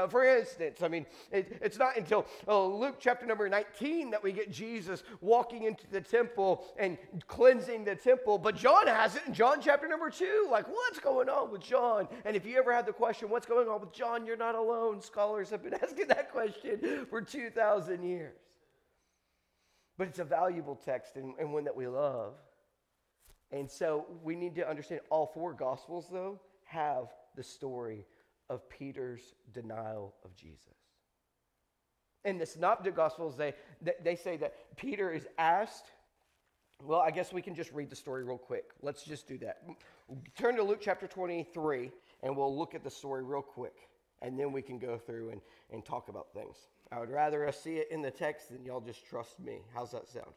uh, 0.00 0.08
for 0.08 0.24
instance, 0.24 0.82
I 0.82 0.88
mean, 0.88 1.06
it, 1.30 1.58
it's 1.60 1.78
not 1.78 1.96
until 1.96 2.26
uh, 2.48 2.64
Luke 2.64 2.96
chapter 2.98 3.26
number 3.26 3.48
19 3.48 4.10
that 4.10 4.22
we 4.22 4.32
get 4.32 4.50
Jesus 4.50 5.02
walking 5.20 5.64
into 5.64 5.86
the 5.90 6.00
temple 6.00 6.64
and 6.78 6.98
cleansing 7.26 7.84
the 7.84 7.94
temple, 7.94 8.38
but 8.38 8.56
John 8.56 8.86
has 8.86 9.16
it 9.16 9.22
in 9.26 9.34
John 9.34 9.60
chapter 9.60 9.88
number 9.88 10.10
2. 10.10 10.48
Like, 10.50 10.68
what's 10.68 10.98
going 10.98 11.28
on 11.28 11.50
with 11.50 11.62
John? 11.62 12.08
And 12.24 12.36
if 12.36 12.46
you 12.46 12.58
ever 12.58 12.72
had 12.72 12.86
the 12.86 12.92
question, 12.92 13.30
what's 13.30 13.46
going 13.46 13.68
on 13.68 13.80
with 13.80 13.92
John, 13.92 14.26
you're 14.26 14.36
not 14.36 14.54
alone. 14.54 15.00
Scholars 15.00 15.50
have 15.50 15.62
been 15.62 15.74
asking 15.82 16.08
that 16.08 16.30
question 16.32 17.06
for 17.08 17.20
2,000 17.20 18.02
years. 18.02 18.38
But 19.98 20.08
it's 20.08 20.18
a 20.18 20.24
valuable 20.24 20.74
text 20.74 21.16
and, 21.16 21.34
and 21.38 21.52
one 21.52 21.64
that 21.64 21.76
we 21.76 21.86
love. 21.86 22.34
And 23.50 23.70
so 23.70 24.06
we 24.22 24.34
need 24.34 24.54
to 24.56 24.68
understand 24.68 25.02
all 25.10 25.26
four 25.26 25.52
Gospels, 25.52 26.06
though, 26.10 26.40
have 26.64 27.08
the 27.36 27.42
story 27.42 28.06
of 28.52 28.68
Peter's 28.68 29.34
denial 29.54 30.14
of 30.26 30.36
Jesus. 30.36 30.76
In 32.24 32.38
the 32.38 32.44
Synoptic 32.44 32.94
Gospels, 32.94 33.34
they, 33.34 33.54
they 34.04 34.14
say 34.14 34.36
that 34.36 34.76
Peter 34.76 35.10
is 35.10 35.26
asked. 35.38 35.86
Well, 36.84 37.00
I 37.00 37.10
guess 37.10 37.32
we 37.32 37.40
can 37.40 37.54
just 37.54 37.72
read 37.72 37.88
the 37.88 37.96
story 37.96 38.24
real 38.24 38.36
quick. 38.36 38.64
Let's 38.82 39.04
just 39.04 39.26
do 39.26 39.38
that. 39.38 39.62
Turn 40.36 40.56
to 40.56 40.62
Luke 40.62 40.80
chapter 40.82 41.06
23, 41.06 41.90
and 42.22 42.36
we'll 42.36 42.56
look 42.56 42.74
at 42.74 42.84
the 42.84 42.90
story 42.90 43.24
real 43.24 43.42
quick, 43.42 43.88
and 44.20 44.38
then 44.38 44.52
we 44.52 44.60
can 44.60 44.78
go 44.78 44.98
through 44.98 45.30
and, 45.30 45.40
and 45.72 45.84
talk 45.84 46.10
about 46.10 46.26
things. 46.34 46.56
I 46.92 47.00
would 47.00 47.10
rather 47.10 47.48
us 47.48 47.58
see 47.58 47.76
it 47.76 47.88
in 47.90 48.02
the 48.02 48.10
text 48.10 48.50
than 48.50 48.64
y'all 48.66 48.82
just 48.82 49.06
trust 49.06 49.40
me. 49.40 49.60
How's 49.74 49.92
that 49.92 50.08
sound? 50.08 50.32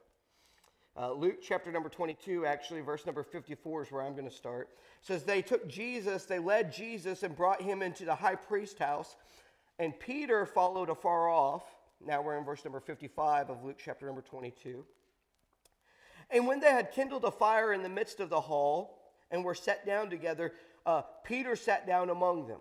Uh, 0.97 1.11
Luke 1.11 1.39
chapter 1.41 1.73
number 1.73 1.89
22, 1.89 2.45
actually, 2.45 2.79
verse 2.79 3.05
number 3.05 3.21
54 3.21 3.83
is 3.83 3.91
where 3.91 4.01
I'm 4.01 4.13
going 4.13 4.29
to 4.29 4.33
start. 4.33 4.69
It 5.01 5.05
says, 5.05 5.23
They 5.23 5.41
took 5.41 5.67
Jesus, 5.67 6.23
they 6.23 6.39
led 6.39 6.71
Jesus 6.71 7.23
and 7.23 7.35
brought 7.35 7.61
him 7.61 7.81
into 7.81 8.05
the 8.05 8.15
high 8.15 8.35
priest 8.35 8.79
house, 8.79 9.17
and 9.77 9.99
Peter 9.99 10.45
followed 10.45 10.89
afar 10.89 11.27
off. 11.29 11.63
Now 12.05 12.21
we're 12.21 12.37
in 12.37 12.45
verse 12.45 12.63
number 12.63 12.79
55 12.79 13.49
of 13.49 13.63
Luke 13.63 13.75
chapter 13.83 14.05
number 14.05 14.21
22. 14.21 14.85
And 16.31 16.47
when 16.47 16.61
they 16.61 16.71
had 16.71 16.93
kindled 16.93 17.25
a 17.25 17.31
fire 17.31 17.73
in 17.73 17.83
the 17.83 17.89
midst 17.89 18.21
of 18.21 18.29
the 18.29 18.39
hall 18.39 19.11
and 19.31 19.43
were 19.43 19.53
set 19.53 19.85
down 19.85 20.09
together, 20.09 20.53
uh, 20.85 21.01
Peter 21.25 21.57
sat 21.57 21.85
down 21.85 22.09
among 22.09 22.47
them. 22.47 22.59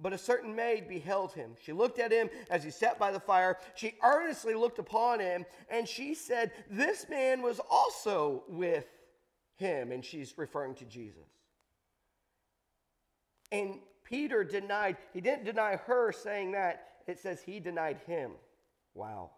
But 0.00 0.12
a 0.12 0.18
certain 0.18 0.54
maid 0.54 0.88
beheld 0.88 1.32
him. 1.32 1.52
She 1.62 1.72
looked 1.72 1.98
at 1.98 2.12
him 2.12 2.28
as 2.50 2.62
he 2.62 2.70
sat 2.70 2.98
by 2.98 3.10
the 3.10 3.20
fire. 3.20 3.58
She 3.74 3.96
earnestly 4.02 4.54
looked 4.54 4.78
upon 4.78 5.20
him, 5.20 5.46
and 5.70 5.88
she 5.88 6.14
said, 6.14 6.52
This 6.70 7.08
man 7.08 7.40
was 7.42 7.60
also 7.70 8.44
with 8.48 8.86
him. 9.56 9.92
And 9.92 10.04
she's 10.04 10.36
referring 10.36 10.74
to 10.76 10.84
Jesus. 10.84 11.28
And 13.50 13.78
Peter 14.04 14.44
denied, 14.44 14.96
he 15.12 15.20
didn't 15.20 15.44
deny 15.44 15.76
her 15.76 16.12
saying 16.12 16.52
that. 16.52 16.88
It 17.06 17.18
says 17.18 17.40
he 17.40 17.60
denied 17.60 17.98
him. 18.06 18.32
Wow. 18.94 19.30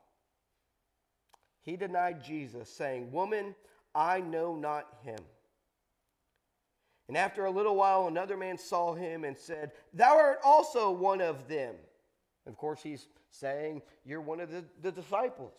He 1.62 1.76
denied 1.76 2.24
Jesus, 2.24 2.68
saying, 2.68 3.12
Woman, 3.12 3.54
I 3.94 4.20
know 4.20 4.56
not 4.56 4.86
him. 5.02 5.18
And 7.08 7.16
after 7.16 7.46
a 7.46 7.50
little 7.50 7.74
while, 7.74 8.06
another 8.06 8.36
man 8.36 8.58
saw 8.58 8.94
him 8.94 9.24
and 9.24 9.36
said, 9.36 9.72
Thou 9.94 10.16
art 10.16 10.40
also 10.44 10.90
one 10.90 11.22
of 11.22 11.48
them. 11.48 11.74
Of 12.46 12.56
course, 12.56 12.82
he's 12.82 13.08
saying, 13.30 13.82
You're 14.04 14.20
one 14.20 14.40
of 14.40 14.50
the, 14.50 14.64
the 14.82 14.92
disciples. 14.92 15.58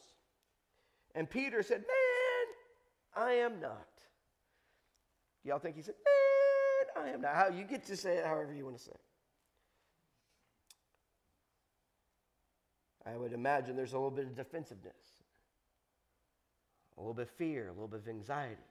And 1.16 1.28
Peter 1.28 1.64
said, 1.64 1.80
Man, 1.80 3.26
I 3.26 3.32
am 3.34 3.60
not. 3.60 3.88
Y'all 5.44 5.58
think 5.58 5.76
he 5.76 5.82
said, 5.82 5.96
Man, 6.06 7.06
I 7.06 7.10
am 7.10 7.22
not. 7.22 7.34
How 7.34 7.50
you 7.50 7.64
get 7.64 7.84
to 7.88 7.98
say 7.98 8.18
it 8.18 8.26
however 8.26 8.54
you 8.54 8.66
want 8.66 8.78
to 8.78 8.84
say 8.84 8.92
it. 8.92 9.02
I 13.12 13.18
would 13.18 13.34
imagine 13.34 13.76
there's 13.76 13.94
a 13.94 13.98
little 13.98 14.12
bit 14.12 14.26
of 14.26 14.36
defensiveness, 14.36 14.94
a 16.96 17.02
little 17.02 17.16
bit 17.16 17.24
of 17.24 17.30
fear, 17.32 17.68
a 17.68 17.72
little 17.72 17.88
bit 17.88 18.02
of 18.02 18.08
anxiety. 18.08 18.62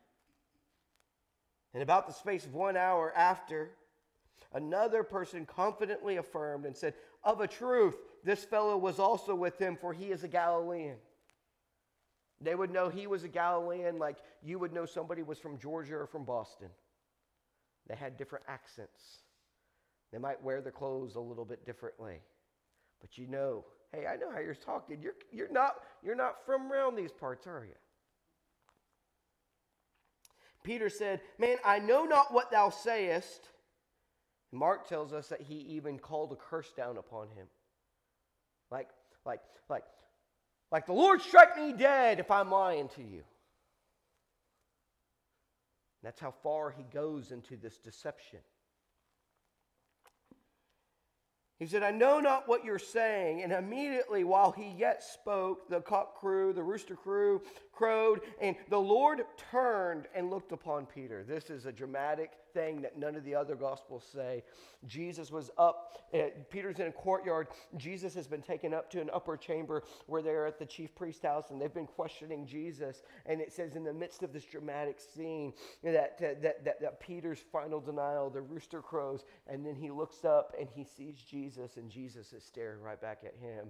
And 1.75 1.83
about 1.83 2.07
the 2.07 2.13
space 2.13 2.45
of 2.45 2.55
one 2.55 2.77
hour 2.77 3.13
after, 3.15 3.71
another 4.53 5.03
person 5.03 5.47
confidently 5.47 6.17
affirmed 6.17 6.65
and 6.65 6.77
said, 6.77 6.95
Of 7.25 7.41
a 7.41 7.47
truth, 7.47 7.97
this 8.25 8.45
fellow 8.45 8.77
was 8.77 8.99
also 8.99 9.35
with 9.35 9.59
him, 9.59 9.77
for 9.77 9.93
he 9.93 10.07
is 10.07 10.25
a 10.25 10.29
Galilean. 10.29 10.97
They 12.41 12.55
would 12.55 12.71
know 12.71 12.89
he 12.89 13.07
was 13.07 13.25
a 13.25 13.29
Galilean 13.29 13.99
like 13.99 14.19
you 14.43 14.59
would 14.59 14.73
know 14.73 14.87
somebody 14.87 15.23
was 15.23 15.39
from 15.39 15.59
Georgia 15.59 15.97
or 15.97 16.07
from 16.07 16.25
Boston. 16.25 16.69
They 17.89 17.97
had 17.97 18.17
different 18.17 18.45
accents. 18.49 19.23
They 20.13 20.19
might 20.19 20.43
wear 20.43 20.61
their 20.61 20.73
clothes 20.73 21.17
a 21.17 21.21
little 21.21 21.45
bit 21.45 21.67
differently. 21.67 22.21
But 23.01 23.19
you 23.19 23.27
know, 23.27 23.65
hey, 23.93 24.07
I 24.07 24.17
know 24.17 24.31
how 24.33 24.41
you're 24.41 24.55
talking. 24.55 24.99
You're, 25.03 25.15
you're, 25.33 25.53
not, 25.53 25.77
you're 26.03 26.15
not 26.15 26.45
from 26.45 26.71
around 26.73 26.97
these 26.97 27.13
parts, 27.13 27.47
are 27.47 27.65
you? 27.65 27.75
Peter 30.65 30.89
said, 30.89 31.21
Man, 31.39 31.57
I 31.65 31.79
know 31.79 32.05
not 32.05 32.33
what 32.33 32.51
thou 32.51 32.71
sayest. 32.71 33.49
Mark 34.53 34.89
tells 34.89 35.13
us 35.13 35.29
that 35.29 35.43
he 35.43 35.55
even 35.55 35.99
called 35.99 36.33
a 36.33 36.37
curse 36.37 36.73
down 36.77 36.97
upon 36.97 37.29
him. 37.29 37.47
Like, 38.71 38.89
like, 39.25 39.41
like, 39.69 39.85
like 40.73 40.87
the 40.87 40.93
Lord 40.93 41.21
strike 41.21 41.57
me 41.57 41.73
dead 41.73 42.19
if 42.19 42.31
I'm 42.31 42.51
lying 42.51 42.89
to 42.97 43.03
you. 43.03 43.23
That's 46.03 46.21
how 46.21 46.35
far 46.43 46.71
he 46.71 46.85
goes 46.85 47.33
into 47.33 47.57
this 47.57 47.77
deception. 47.79 48.41
He 51.59 51.67
said, 51.67 51.83
I 51.83 51.91
know 51.91 52.21
not 52.21 52.47
what 52.47 52.65
you're 52.65 52.79
saying. 52.79 53.43
And 53.43 53.53
immediately, 53.53 54.23
while 54.23 54.53
he 54.53 54.75
yet 54.79 55.03
spoke, 55.03 55.69
the 55.69 55.81
cock 55.81 56.21
crew, 56.21 56.53
the 56.53 56.63
rooster 56.63 56.95
crew, 56.95 57.43
crowed, 57.73 58.21
and 58.41 58.55
the 58.69 58.79
Lord 58.79 59.25
turned 59.51 60.07
and 60.15 60.31
looked 60.31 60.53
upon 60.53 60.87
Peter. 60.87 61.25
This 61.25 61.51
is 61.51 61.67
a 61.67 61.73
dramatic 61.73 62.31
thing 62.59 62.83
that 62.83 62.99
none 62.99 63.15
of 63.15 63.25
the 63.25 63.35
other 63.35 63.55
gospels 63.55 64.05
say. 64.13 64.43
Jesus 64.87 65.31
was 65.31 65.51
up, 65.59 66.03
uh, 66.13 66.31
Peter's 66.51 66.81
in 66.81 66.87
a 66.87 66.93
courtyard. 66.93 67.49
Jesus 67.77 68.15
has 68.15 68.27
been 68.27 68.43
taken 68.43 68.75
up 68.75 68.91
to 68.91 69.01
an 69.01 69.11
upper 69.13 69.37
chamber 69.37 69.85
where 70.07 70.23
they're 70.23 70.47
at 70.47 70.59
the 70.59 70.67
chief 70.67 70.95
priest's 70.95 71.23
house 71.23 71.51
and 71.51 71.61
they've 71.61 71.73
been 71.73 71.87
questioning 71.87 72.47
Jesus. 72.47 73.03
And 73.27 73.41
it 73.41 73.53
says, 73.53 73.77
in 73.77 73.85
the 73.85 73.93
midst 73.93 74.23
of 74.23 74.33
this 74.33 74.45
dramatic 74.45 74.99
scene, 75.01 75.53
that, 75.85 76.19
uh, 76.21 76.41
that, 76.43 76.65
that, 76.65 76.81
that 76.81 77.01
Peter's 77.01 77.41
final 77.53 77.81
denial, 77.81 78.29
the 78.29 78.43
rooster 78.43 78.83
crows, 78.83 79.25
and 79.47 79.65
then 79.65 79.77
he 79.77 79.91
looks 79.91 80.25
up 80.25 80.55
and 80.59 80.69
he 80.75 80.85
sees 80.85 81.23
Jesus, 81.23 81.77
and 81.77 81.89
Jesus 81.91 82.33
is 82.33 82.43
staring 82.45 82.81
right 82.81 83.01
back 83.01 83.23
at 83.25 83.35
him. 83.37 83.69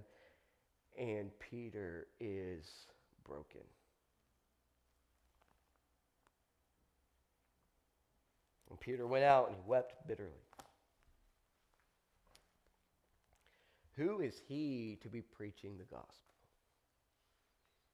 And 0.97 1.29
Peter 1.39 2.07
is 2.19 2.65
broken. 3.23 3.61
And 8.79 8.85
Peter 8.85 9.07
went 9.07 9.23
out 9.23 9.47
and 9.47 9.55
he 9.55 9.61
wept 9.65 10.07
bitterly. 10.07 10.29
Who 13.95 14.21
is 14.21 14.41
he 14.47 14.97
to 15.01 15.09
be 15.09 15.21
preaching 15.21 15.77
the 15.77 15.83
gospel? 15.83 16.33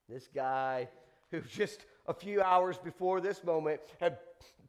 This 0.08 0.28
guy 0.34 0.88
who 1.32 1.42
just 1.50 1.86
a 2.08 2.14
few 2.14 2.42
hours 2.42 2.78
before 2.78 3.22
this 3.22 3.44
moment 3.44 3.82
had 4.00 4.20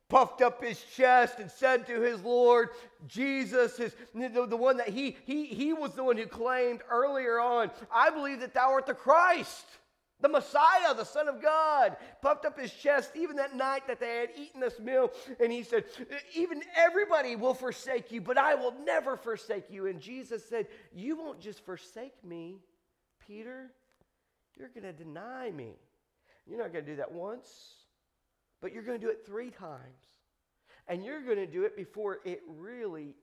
puffed 0.09 0.41
up 0.41 0.63
his 0.63 0.81
chest 0.95 1.41
and 1.41 1.51
said 1.51 1.87
to 1.87 2.01
his 2.01 2.23
Lord, 2.23 2.71
Jesus, 3.09 3.77
his, 3.77 3.95
the, 4.15 4.47
the 4.47 4.57
one 4.57 4.77
that 4.77 4.89
he, 4.89 5.17
he, 5.25 5.47
he 5.47 5.73
was 5.73 5.93
the 5.93 6.05
one 6.05 6.17
who 6.17 6.27
claimed 6.27 6.81
earlier 6.89 7.41
on, 7.41 7.71
I 7.93 8.11
believe 8.11 8.41
that 8.41 8.55
thou 8.55 8.71
art 8.71 8.87
the 8.87 8.95
Christ, 8.95 9.67
the 10.21 10.29
Messiah, 10.29 10.95
the 10.97 11.05
Son 11.05 11.29
of 11.29 11.43
God, 11.43 11.97
puffed 12.23 12.47
up 12.47 12.59
his 12.59 12.73
chest 12.73 13.11
even 13.15 13.37
that 13.37 13.55
night 13.55 13.87
that 13.87 14.01
they 14.01 14.17
had 14.17 14.31
eaten 14.37 14.61
this 14.61 14.79
meal. 14.81 15.11
And 15.41 15.53
he 15.53 15.63
said, 15.63 15.85
Even 16.35 16.63
everybody 16.75 17.37
will 17.37 17.55
forsake 17.55 18.11
you, 18.11 18.21
but 18.23 18.39
I 18.39 18.55
will 18.55 18.75
never 18.85 19.17
forsake 19.17 19.71
you. 19.71 19.87
And 19.87 20.01
Jesus 20.01 20.49
said, 20.49 20.69
You 20.95 21.17
won't 21.17 21.41
just 21.41 21.65
forsake 21.67 22.25
me, 22.25 22.61
Peter, 23.27 23.71
you're 24.59 24.71
going 24.71 24.85
to 24.85 24.93
deny 24.93 25.51
me. 25.51 25.75
You're 26.47 26.59
not 26.59 26.73
going 26.73 26.85
to 26.85 26.91
do 26.91 26.97
that 26.97 27.13
once, 27.13 27.51
but 28.63 28.73
you're 28.73 28.85
going 28.85 28.99
to 28.99 29.05
do 29.05 29.11
it 29.11 29.27
three 29.27 29.51
times. 29.51 29.81
And 30.89 31.05
you're 31.05 31.23
going 31.23 31.37
to 31.37 31.47
do 31.47 31.65
it 31.65 31.77
before 31.77 32.21
it 32.25 32.41
really 32.49 33.17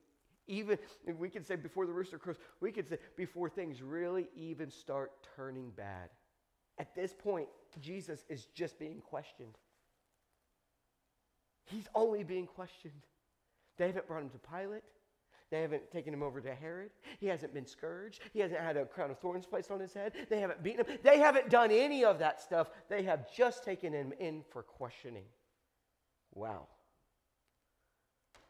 even, 0.48 0.78
we 1.18 1.30
could 1.30 1.48
say 1.48 1.56
before 1.56 1.86
the 1.86 1.94
rooster 1.94 2.18
crows, 2.18 2.36
we 2.60 2.72
could 2.72 2.88
say 2.90 2.98
before 3.16 3.50
things 3.50 3.82
really 3.82 4.28
even 4.36 4.70
start 4.70 5.12
turning 5.38 5.72
bad. 5.72 6.10
At 6.80 6.96
this 6.96 7.14
point, 7.14 7.48
Jesus 7.80 8.26
is 8.30 8.48
just 8.54 8.80
being 8.80 9.02
questioned. 9.02 9.58
He's 11.66 11.88
only 11.96 12.24
being 12.24 12.48
questioned. 12.48 12.94
They 13.78 13.88
haven't 13.88 14.08
brought 14.08 14.24
him 14.24 14.30
to 14.30 14.40
Pilate. 14.40 14.84
They 15.50 15.62
haven't 15.62 15.92
taken 15.92 16.14
him 16.14 16.24
over 16.24 16.42
to 16.42 16.56
Herod. 16.56 16.90
He 17.20 17.28
hasn't 17.28 17.54
been 17.54 17.68
scourged. 17.68 18.22
He 18.34 18.40
hasn't 18.40 18.60
had 18.60 18.76
a 18.76 18.86
crown 18.86 19.12
of 19.12 19.20
thorns 19.20 19.46
placed 19.46 19.70
on 19.70 19.80
his 19.80 19.94
head. 19.94 20.14
They 20.30 20.40
haven't 20.40 20.64
beaten 20.64 20.84
him. 20.84 20.98
They 21.04 21.20
haven't 21.20 21.50
done 21.50 21.70
any 21.72 22.04
of 22.04 22.18
that 22.20 22.42
stuff. 22.42 22.72
They 22.90 23.04
have 23.04 23.32
just 23.32 23.64
taken 23.64 23.94
him 23.94 24.14
in 24.20 24.44
for 24.52 24.64
questioning. 24.64 25.26
Wow. 26.34 26.68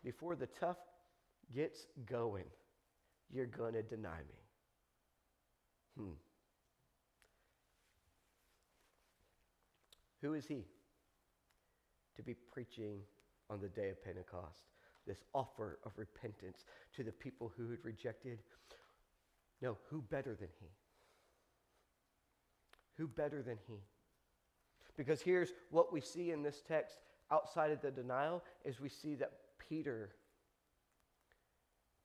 Before 0.02 0.36
the 0.36 0.48
tough 0.48 0.78
gets 1.54 1.86
going, 2.06 2.46
you're 3.30 3.48
going 3.48 3.74
to 3.74 3.84
deny 3.84 4.20
me. 4.20 6.04
Hmm. 6.04 6.14
Who 10.24 10.34
is 10.34 10.48
he 10.48 10.66
to 12.16 12.24
be 12.24 12.34
preaching 12.34 13.02
on 13.52 13.62
the 13.62 13.70
day 13.70 13.90
of 13.90 14.04
Pentecost? 14.04 14.64
this 15.06 15.24
offer 15.34 15.80
of 15.86 15.92
repentance 15.98 16.66
to 16.96 17.04
the 17.04 17.12
people 17.12 17.52
who 17.56 17.70
had 17.70 17.84
rejected. 17.84 18.40
No, 19.62 19.78
who 19.90 20.02
better 20.02 20.36
than 20.36 20.50
he? 20.60 20.68
Who 22.98 23.08
better 23.08 23.42
than 23.42 23.58
he? 23.68 23.76
Because 24.96 25.22
here's 25.22 25.54
what 25.72 25.92
we 25.92 26.02
see 26.02 26.32
in 26.32 26.44
this 26.44 26.62
text 26.68 27.00
outside 27.32 27.72
of 27.72 27.82
the 27.82 27.92
denial 27.92 28.44
is 28.64 28.80
we 28.80 28.90
see 28.90 29.16
that 29.16 29.32
Peter 29.70 30.12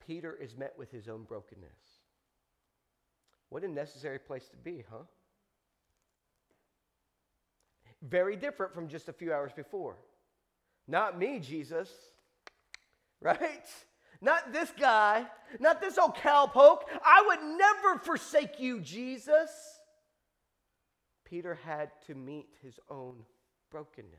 Peter 0.07 0.39
is 0.41 0.57
met 0.57 0.73
with 0.79 0.91
his 0.91 1.07
own 1.07 1.25
brokenness. 1.25 2.01
What 3.51 3.63
a 3.63 3.69
necessary 3.69 4.19
place 4.19 4.49
to 4.49 4.57
be, 4.57 4.83
huh? 4.91 5.05
Very 8.03 8.37
different 8.37 8.75
from 8.75 8.89
just 8.89 9.09
a 9.09 9.13
few 9.13 9.33
hours 9.33 9.53
before. 9.55 9.97
Not 10.87 11.19
me, 11.19 11.39
Jesus 11.39 11.91
right? 13.21 13.67
Not 14.21 14.53
this 14.53 14.73
guy, 14.79 15.27
not 15.61 15.81
this 15.81 15.99
old 15.99 16.17
cowpoke. 16.17 16.83
I 17.05 17.25
would 17.27 17.59
never 17.59 17.99
forsake 17.99 18.59
you, 18.59 18.81
Jesus. 18.81 19.51
Peter 21.25 21.59
had 21.65 21.91
to 22.07 22.15
meet 22.15 22.49
his 22.63 22.79
own 22.91 23.23
brokenness. 23.71 24.15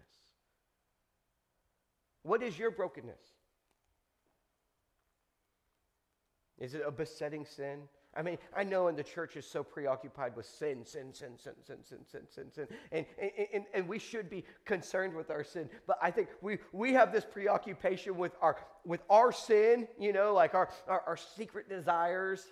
What 2.24 2.44
is 2.44 2.58
your 2.58 2.72
brokenness? 2.72 3.22
Is 6.60 6.76
it 6.76 6.84
a 6.86 6.92
besetting 6.92 7.46
sin? 7.46 7.80
I 8.15 8.24
mean, 8.24 8.39
I 8.56 8.63
know 8.63 8.88
in 8.88 8.95
the 8.95 9.04
church 9.04 9.36
is 9.38 9.45
so 9.45 9.63
preoccupied 9.63 10.36
with 10.36 10.48
sin, 10.48 10.84
sin, 10.84 11.13
sin, 11.13 11.38
sin, 11.38 11.54
sin, 11.63 11.78
sin, 11.84 12.00
sin, 12.10 12.22
sin, 12.28 12.52
sin. 12.52 12.67
And, 12.91 13.06
and, 13.54 13.65
and 13.74 13.88
we 13.88 14.00
should 14.00 14.30
be 14.30 14.45
concerned 14.65 15.13
with 15.13 15.30
our 15.30 15.43
sin. 15.43 15.69
But 15.86 16.00
I 16.02 16.10
think 16.10 16.30
we, 16.41 16.58
we 16.72 16.93
have 16.93 17.13
this 17.13 17.24
preoccupation 17.24 18.17
with 18.17 18.32
our, 18.41 18.58
with 18.84 19.02
our 19.12 19.32
sin, 19.32 19.88
you 20.00 20.12
know, 20.12 20.34
like 20.34 20.56
our, 20.56 20.69
our, 20.88 21.02
our 21.06 21.17
secret 21.17 21.69
desires 21.69 22.45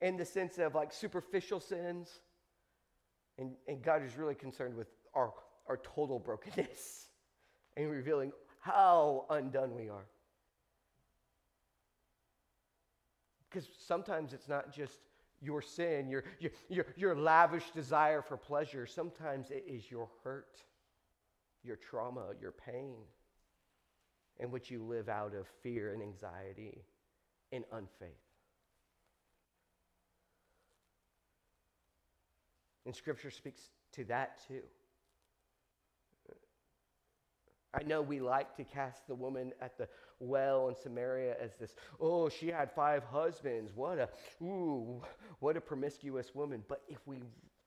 in 0.00 0.16
the 0.16 0.24
sense 0.24 0.58
of 0.58 0.76
like 0.76 0.92
superficial 0.92 1.58
sins. 1.58 2.20
And, 3.36 3.52
and 3.66 3.82
God 3.82 4.04
is 4.04 4.16
really 4.16 4.36
concerned 4.36 4.76
with 4.76 4.88
our, 5.12 5.32
our 5.66 5.78
total 5.78 6.20
brokenness 6.20 7.08
and 7.76 7.90
revealing 7.90 8.30
how 8.60 9.26
undone 9.28 9.74
we 9.74 9.88
are. 9.88 10.06
Because 13.50 13.68
sometimes 13.78 14.32
it's 14.32 14.48
not 14.48 14.72
just 14.72 15.00
your 15.42 15.62
sin, 15.62 16.08
your, 16.08 16.24
your, 16.38 16.52
your, 16.68 16.86
your 16.96 17.16
lavish 17.16 17.70
desire 17.70 18.22
for 18.22 18.36
pleasure. 18.36 18.86
Sometimes 18.86 19.50
it 19.50 19.64
is 19.66 19.90
your 19.90 20.08
hurt, 20.22 20.62
your 21.64 21.76
trauma, 21.76 22.26
your 22.40 22.52
pain, 22.52 22.94
in 24.38 24.50
which 24.50 24.70
you 24.70 24.82
live 24.82 25.08
out 25.08 25.34
of 25.34 25.46
fear 25.62 25.92
and 25.92 26.02
anxiety 26.02 26.84
and 27.52 27.64
unfaith. 27.72 28.10
And 32.86 32.94
Scripture 32.94 33.30
speaks 33.30 33.62
to 33.92 34.04
that 34.04 34.40
too. 34.46 34.62
I 37.72 37.82
know 37.84 38.02
we 38.02 38.20
like 38.20 38.56
to 38.56 38.64
cast 38.64 39.06
the 39.06 39.14
woman 39.14 39.52
at 39.60 39.78
the 39.78 39.88
well 40.18 40.68
in 40.68 40.74
Samaria 40.74 41.36
as 41.40 41.54
this, 41.54 41.74
oh, 42.00 42.28
she 42.28 42.48
had 42.48 42.70
five 42.72 43.04
husbands. 43.04 43.72
What 43.74 43.98
a, 43.98 44.08
ooh, 44.42 45.02
what 45.38 45.56
a 45.56 45.60
promiscuous 45.60 46.34
woman. 46.34 46.64
But 46.68 46.82
if 46.88 46.98
we 47.06 47.18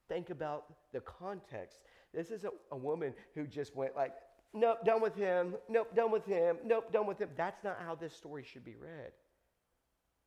think 0.08 0.30
about 0.30 0.66
the 0.92 1.00
context, 1.00 1.80
this 2.12 2.30
is 2.30 2.44
a, 2.44 2.50
a 2.70 2.76
woman 2.76 3.14
who 3.34 3.46
just 3.46 3.74
went 3.74 3.96
like, 3.96 4.12
nope, 4.52 4.84
done 4.84 5.00
with 5.00 5.16
him. 5.16 5.54
Nope, 5.68 5.94
done 5.96 6.10
with 6.10 6.26
him. 6.26 6.58
Nope, 6.64 6.92
done 6.92 7.06
with 7.06 7.18
him. 7.18 7.30
That's 7.36 7.64
not 7.64 7.78
how 7.84 7.94
this 7.94 8.14
story 8.14 8.44
should 8.44 8.64
be 8.64 8.76
read. 8.76 9.12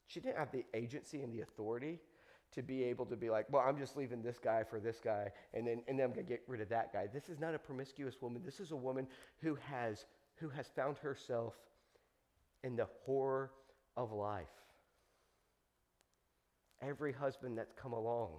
She 0.07 0.19
didn't 0.19 0.37
have 0.37 0.51
the 0.51 0.65
agency 0.73 1.21
and 1.21 1.31
the 1.33 1.41
authority 1.41 1.99
to 2.53 2.61
be 2.61 2.83
able 2.83 3.05
to 3.05 3.15
be 3.15 3.29
like, 3.29 3.45
well, 3.51 3.63
I'm 3.67 3.77
just 3.77 3.97
leaving 3.97 4.21
this 4.21 4.39
guy 4.39 4.63
for 4.63 4.79
this 4.79 4.99
guy, 5.03 5.31
and 5.53 5.67
then 5.67 5.81
and 5.87 5.99
then 5.99 6.05
I'm 6.05 6.11
gonna 6.11 6.23
get 6.23 6.43
rid 6.47 6.61
of 6.61 6.69
that 6.69 6.93
guy. 6.93 7.07
This 7.11 7.29
is 7.29 7.39
not 7.39 7.53
a 7.53 7.59
promiscuous 7.59 8.15
woman. 8.21 8.41
This 8.43 8.59
is 8.59 8.71
a 8.71 8.75
woman 8.75 9.07
who 9.41 9.55
has 9.55 10.05
who 10.35 10.49
has 10.49 10.67
found 10.75 10.97
herself 10.97 11.55
in 12.63 12.75
the 12.75 12.87
horror 13.05 13.51
of 13.95 14.11
life. 14.11 14.47
Every 16.81 17.11
husband 17.11 17.57
that's 17.57 17.73
come 17.73 17.93
along, 17.93 18.29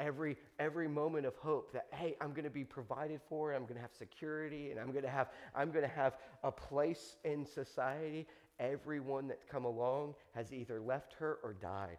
every 0.00 0.36
every 0.58 0.88
moment 0.88 1.26
of 1.26 1.36
hope 1.36 1.72
that 1.72 1.88
hey, 1.92 2.16
I'm 2.20 2.32
gonna 2.32 2.50
be 2.50 2.64
provided 2.64 3.20
for, 3.28 3.52
I'm 3.52 3.66
gonna 3.66 3.80
have 3.80 3.94
security, 3.96 4.70
and 4.70 4.80
I'm 4.80 4.92
gonna 4.92 5.10
have 5.10 5.28
I'm 5.54 5.70
gonna 5.70 5.86
have 5.86 6.16
a 6.44 6.52
place 6.52 7.16
in 7.24 7.44
society. 7.44 8.26
Everyone 8.58 9.28
that's 9.28 9.44
come 9.44 9.66
along 9.66 10.14
has 10.34 10.52
either 10.52 10.80
left 10.80 11.12
her 11.14 11.38
or 11.42 11.52
died. 11.52 11.98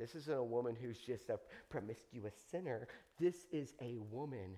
This 0.00 0.14
isn't 0.14 0.34
a 0.34 0.42
woman 0.42 0.74
who's 0.80 0.98
just 0.98 1.28
a 1.28 1.38
promiscuous 1.68 2.32
sinner. 2.50 2.88
This 3.18 3.46
is 3.52 3.74
a 3.82 3.98
woman 4.10 4.56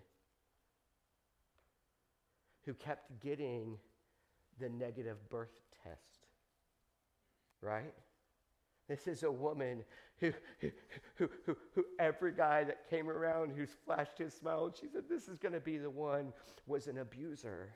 who 2.65 2.75
kept 2.75 3.21
getting 3.21 3.77
the 4.61 4.69
negative 4.69 5.17
birth 5.31 5.59
test. 5.83 6.29
Right? 7.61 7.93
This 8.89 9.09
is 9.09 9.25
a 9.25 9.33
woman 9.33 9.83
who, 10.21 10.33
who, 10.61 10.71
who, 11.17 11.57
who, 11.75 11.85
every 11.99 12.33
guy 12.33 12.63
that 12.63 12.89
came 12.89 13.11
around 13.11 13.51
who's 13.51 13.71
flashed 13.85 14.19
his 14.19 14.35
smile, 14.35 14.67
and 14.67 14.77
she 14.77 14.87
said, 14.87 15.05
This 15.09 15.27
is 15.27 15.39
going 15.39 15.55
to 15.55 15.61
be 15.61 15.77
the 15.77 15.91
one, 15.91 16.33
was 16.69 16.87
an 16.87 16.99
abuser. 16.99 17.71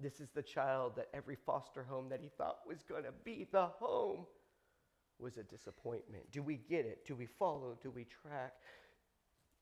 This 0.00 0.20
is 0.20 0.30
the 0.30 0.42
child 0.42 0.96
that 0.96 1.08
every 1.12 1.36
foster 1.36 1.82
home 1.82 2.08
that 2.08 2.20
he 2.22 2.28
thought 2.28 2.60
was 2.66 2.82
going 2.82 3.04
to 3.04 3.12
be 3.24 3.46
the 3.52 3.66
home 3.66 4.26
was 5.18 5.36
a 5.36 5.42
disappointment. 5.42 6.24
Do 6.32 6.42
we 6.42 6.56
get 6.56 6.86
it? 6.86 7.04
Do 7.06 7.14
we 7.14 7.26
follow? 7.26 7.76
Do 7.82 7.90
we 7.90 8.04
track? 8.04 8.54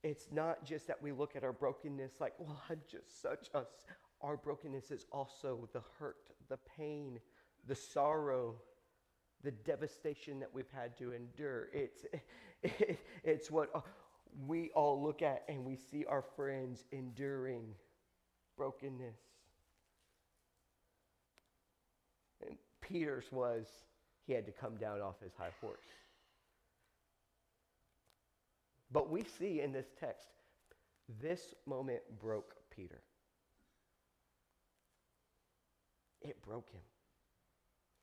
It's 0.05 0.29
not 0.31 0.65
just 0.65 0.87
that 0.87 1.03
we 1.03 1.11
look 1.11 1.35
at 1.35 1.43
our 1.43 1.53
brokenness 1.53 2.13
like, 2.21 2.35
well, 2.39 2.63
I'm 2.71 2.81
just 2.89 3.21
such 3.21 3.49
a. 3.55 3.65
Our 4.21 4.37
brokenness 4.37 4.91
is 4.91 5.07
also 5.13 5.69
the 5.73 5.83
hurt, 5.99 6.31
the 6.49 6.59
pain, 6.77 7.19
the 7.67 7.75
sorrow, 7.75 8.57
the 9.43 9.51
devastation 9.51 10.41
that 10.41 10.53
we've 10.53 10.71
had 10.73 10.97
to 10.99 11.13
endure. 11.13 11.69
It's, 11.73 12.05
it, 12.63 12.99
it's 13.25 13.51
what 13.51 13.71
uh, 13.75 13.81
we 14.47 14.71
all 14.75 15.03
look 15.03 15.23
at 15.23 15.45
and 15.49 15.65
we 15.65 15.77
see 15.77 16.05
our 16.05 16.23
friends 16.23 16.85
enduring 16.91 17.75
brokenness. 18.57 19.21
And 22.47 22.57
Peter's 22.89 23.31
was 23.31 23.67
he 24.27 24.33
had 24.33 24.47
to 24.47 24.53
come 24.53 24.77
down 24.77 25.01
off 25.01 25.21
his 25.23 25.33
high 25.37 25.53
horse. 25.61 25.79
But 28.91 29.11
we 29.11 29.25
see 29.39 29.61
in 29.61 29.73
this 29.73 29.89
text, 30.01 30.29
this 31.21 31.55
moment 31.67 32.01
broke 32.21 32.55
Peter. 32.71 33.03
It 36.23 36.43
broke 36.43 36.71
him. 36.71 36.81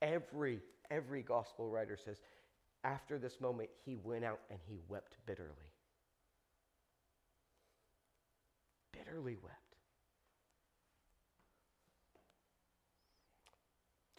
Every, 0.02 0.60
every 0.92 1.22
gospel 1.24 1.70
writer 1.70 1.98
says, 1.98 2.18
after 2.84 3.18
this 3.18 3.42
moment, 3.42 3.70
he 3.84 3.96
went 3.96 4.24
out 4.24 4.40
and 4.50 4.60
he 4.68 4.80
wept 4.88 5.18
bitterly. 5.26 5.50
Bitterly 8.94 9.38
wept. 9.42 9.65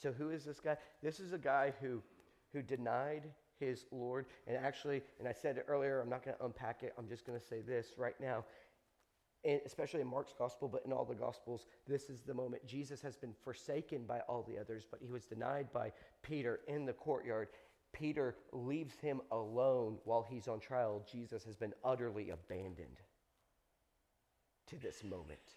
So, 0.07 0.13
who 0.13 0.31
is 0.31 0.45
this 0.45 0.61
guy? 0.61 0.77
This 1.03 1.19
is 1.19 1.33
a 1.33 1.39
guy 1.39 1.73
who, 1.81 2.01
who 2.53 2.63
denied 2.63 3.25
his 3.59 3.87
Lord. 3.91 4.27
And 4.47 4.57
actually, 4.57 5.03
and 5.19 5.27
I 5.27 5.33
said 5.33 5.57
it 5.57 5.65
earlier, 5.67 6.01
I'm 6.01 6.09
not 6.09 6.25
going 6.25 6.37
to 6.37 6.45
unpack 6.45 6.85
it. 6.85 6.95
I'm 6.97 7.09
just 7.09 7.27
going 7.27 7.37
to 7.37 7.45
say 7.45 7.61
this 7.61 7.89
right 7.99 8.15
now. 8.21 8.45
And 9.45 9.61
especially 9.67 10.03
in 10.03 10.07
Mark's 10.07 10.33
gospel, 10.39 10.69
but 10.69 10.83
in 10.87 10.93
all 10.93 11.05
the 11.05 11.17
gospels, 11.17 11.67
this 11.89 12.09
is 12.09 12.21
the 12.21 12.35
moment. 12.35 12.65
Jesus 12.69 13.03
has 13.03 13.17
been 13.17 13.35
forsaken 13.43 14.05
by 14.07 14.21
all 14.29 14.45
the 14.49 14.61
others, 14.61 14.85
but 14.89 15.01
he 15.03 15.11
was 15.11 15.25
denied 15.25 15.73
by 15.73 15.91
Peter 16.23 16.61
in 16.69 16.87
the 16.87 16.93
courtyard. 16.93 17.49
Peter 17.93 18.37
leaves 18.53 18.95
him 19.01 19.21
alone 19.33 19.99
while 20.05 20.25
he's 20.31 20.47
on 20.47 20.61
trial. 20.61 21.05
Jesus 21.11 21.43
has 21.43 21.57
been 21.57 21.75
utterly 21.83 22.31
abandoned 22.31 23.01
to 24.69 24.77
this 24.77 25.03
moment. 25.03 25.57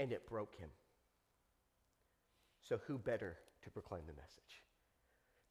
And 0.00 0.12
it 0.12 0.26
broke 0.26 0.56
him. 0.56 0.70
So, 2.66 2.80
who 2.86 2.96
better 2.96 3.36
to 3.62 3.70
proclaim 3.70 4.00
the 4.06 4.14
message 4.14 4.62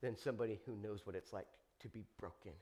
than 0.01 0.17
somebody 0.17 0.59
who 0.65 0.75
knows 0.75 1.05
what 1.05 1.15
it's 1.15 1.31
like 1.31 1.45
to 1.81 1.87
be 1.87 2.03
broken? 2.19 2.53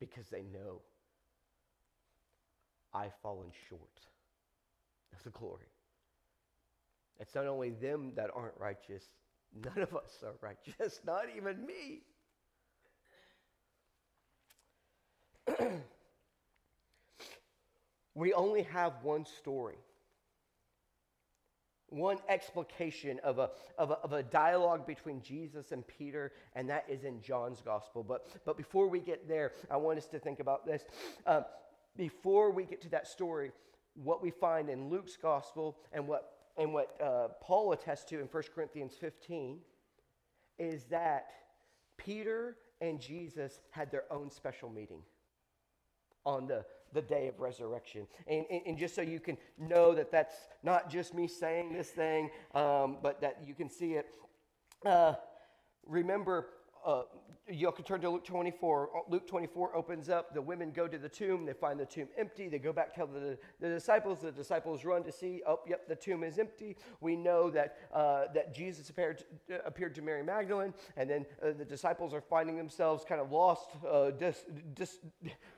Because 0.00 0.26
they 0.28 0.42
know 0.42 0.80
I've 2.92 3.14
fallen 3.22 3.52
short 3.68 4.00
of 5.12 5.22
the 5.22 5.30
glory. 5.30 5.70
It's 7.20 7.36
not 7.36 7.46
only 7.46 7.70
them 7.70 8.10
that 8.16 8.30
aren't 8.34 8.58
righteous, 8.58 9.04
none 9.54 9.84
of 9.84 9.94
us 9.94 10.24
are 10.24 10.34
righteous, 10.40 10.98
not 11.06 11.26
even 11.36 11.64
me. 11.64 12.02
we 18.18 18.32
only 18.32 18.62
have 18.64 18.92
one 19.02 19.24
story 19.24 19.76
one 21.90 22.18
explication 22.28 23.18
of 23.24 23.38
a, 23.38 23.50
of, 23.78 23.90
a, 23.90 23.94
of 23.94 24.12
a 24.12 24.22
dialogue 24.22 24.86
between 24.86 25.22
Jesus 25.22 25.72
and 25.72 25.86
Peter, 25.86 26.32
and 26.54 26.68
that 26.68 26.84
is 26.88 27.04
in 27.04 27.22
John's 27.22 27.62
gospel. 27.62 28.02
But, 28.02 28.28
but 28.44 28.56
before 28.58 28.88
we 28.88 29.00
get 29.00 29.26
there, 29.26 29.52
I 29.70 29.78
want 29.78 29.96
us 29.96 30.06
to 30.08 30.18
think 30.18 30.38
about 30.38 30.66
this. 30.66 30.82
Uh, 31.26 31.42
before 31.96 32.50
we 32.50 32.64
get 32.64 32.82
to 32.82 32.90
that 32.90 33.08
story, 33.08 33.52
what 33.94 34.22
we 34.22 34.30
find 34.30 34.68
in 34.68 34.90
Luke's 34.90 35.16
gospel 35.16 35.78
and 35.92 36.06
what, 36.06 36.32
and 36.58 36.74
what 36.74 36.94
uh, 37.00 37.28
Paul 37.40 37.72
attests 37.72 38.04
to 38.10 38.20
in 38.20 38.26
1 38.26 38.42
Corinthians 38.54 38.92
15 39.00 39.58
is 40.58 40.84
that 40.90 41.28
Peter 41.96 42.56
and 42.82 43.00
Jesus 43.00 43.62
had 43.70 43.90
their 43.90 44.04
own 44.10 44.30
special 44.30 44.68
meeting 44.68 45.00
on 46.26 46.46
the 46.46 46.66
the 46.92 47.02
day 47.02 47.28
of 47.28 47.40
resurrection. 47.40 48.06
And, 48.26 48.44
and, 48.50 48.62
and, 48.66 48.78
just 48.78 48.94
so 48.94 49.02
you 49.02 49.20
can 49.20 49.36
know 49.58 49.94
that 49.94 50.10
that's 50.10 50.34
not 50.62 50.90
just 50.90 51.14
me 51.14 51.26
saying 51.26 51.72
this 51.72 51.90
thing, 51.90 52.30
um, 52.54 52.98
but 53.02 53.20
that 53.20 53.38
you 53.44 53.54
can 53.54 53.68
see 53.68 53.94
it. 53.94 54.06
Uh, 54.84 55.14
remember, 55.86 56.46
uh, 56.86 57.02
you 57.50 57.70
can 57.72 57.84
turn 57.84 58.00
to 58.02 58.10
Luke 58.10 58.24
24. 58.24 58.90
Uh, 58.94 59.00
Luke 59.08 59.26
24 59.26 59.74
opens 59.74 60.08
up. 60.08 60.34
The 60.34 60.42
women 60.42 60.70
go 60.70 60.86
to 60.86 60.98
the 60.98 61.08
tomb. 61.08 61.46
They 61.46 61.52
find 61.52 61.80
the 61.80 61.86
tomb 61.86 62.08
empty. 62.18 62.48
They 62.48 62.58
go 62.58 62.72
back, 62.72 62.94
tell 62.94 63.06
the, 63.06 63.38
the 63.60 63.68
disciples. 63.68 64.20
The 64.20 64.32
disciples 64.32 64.84
run 64.84 65.02
to 65.04 65.12
see, 65.12 65.42
oh, 65.46 65.60
yep, 65.66 65.88
the 65.88 65.96
tomb 65.96 66.24
is 66.24 66.38
empty. 66.38 66.76
We 67.00 67.16
know 67.16 67.50
that, 67.50 67.76
uh, 67.92 68.24
that 68.34 68.54
Jesus 68.54 68.90
appeared, 68.90 69.24
uh, 69.50 69.56
appeared 69.64 69.94
to 69.96 70.02
Mary 70.02 70.22
Magdalene, 70.22 70.74
and 70.96 71.08
then 71.08 71.26
uh, 71.42 71.52
the 71.56 71.64
disciples 71.64 72.12
are 72.12 72.20
finding 72.20 72.56
themselves 72.56 73.04
kind 73.08 73.20
of 73.20 73.32
lost, 73.32 73.70
uh, 73.90 74.10
dis, 74.10 74.44
dis, 74.74 74.98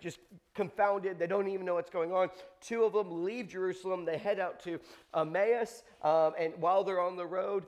just 0.00 0.20
confounded. 0.54 1.18
They 1.18 1.26
don't 1.26 1.48
even 1.48 1.66
know 1.66 1.74
what's 1.74 1.90
going 1.90 2.12
on. 2.12 2.28
Two 2.60 2.84
of 2.84 2.92
them 2.92 3.24
leave 3.24 3.48
Jerusalem. 3.48 4.04
They 4.04 4.18
head 4.18 4.38
out 4.38 4.60
to 4.64 4.78
Emmaus, 5.14 5.82
um, 6.02 6.32
and 6.38 6.54
while 6.58 6.84
they're 6.84 7.00
on 7.00 7.16
the 7.16 7.26
road, 7.26 7.66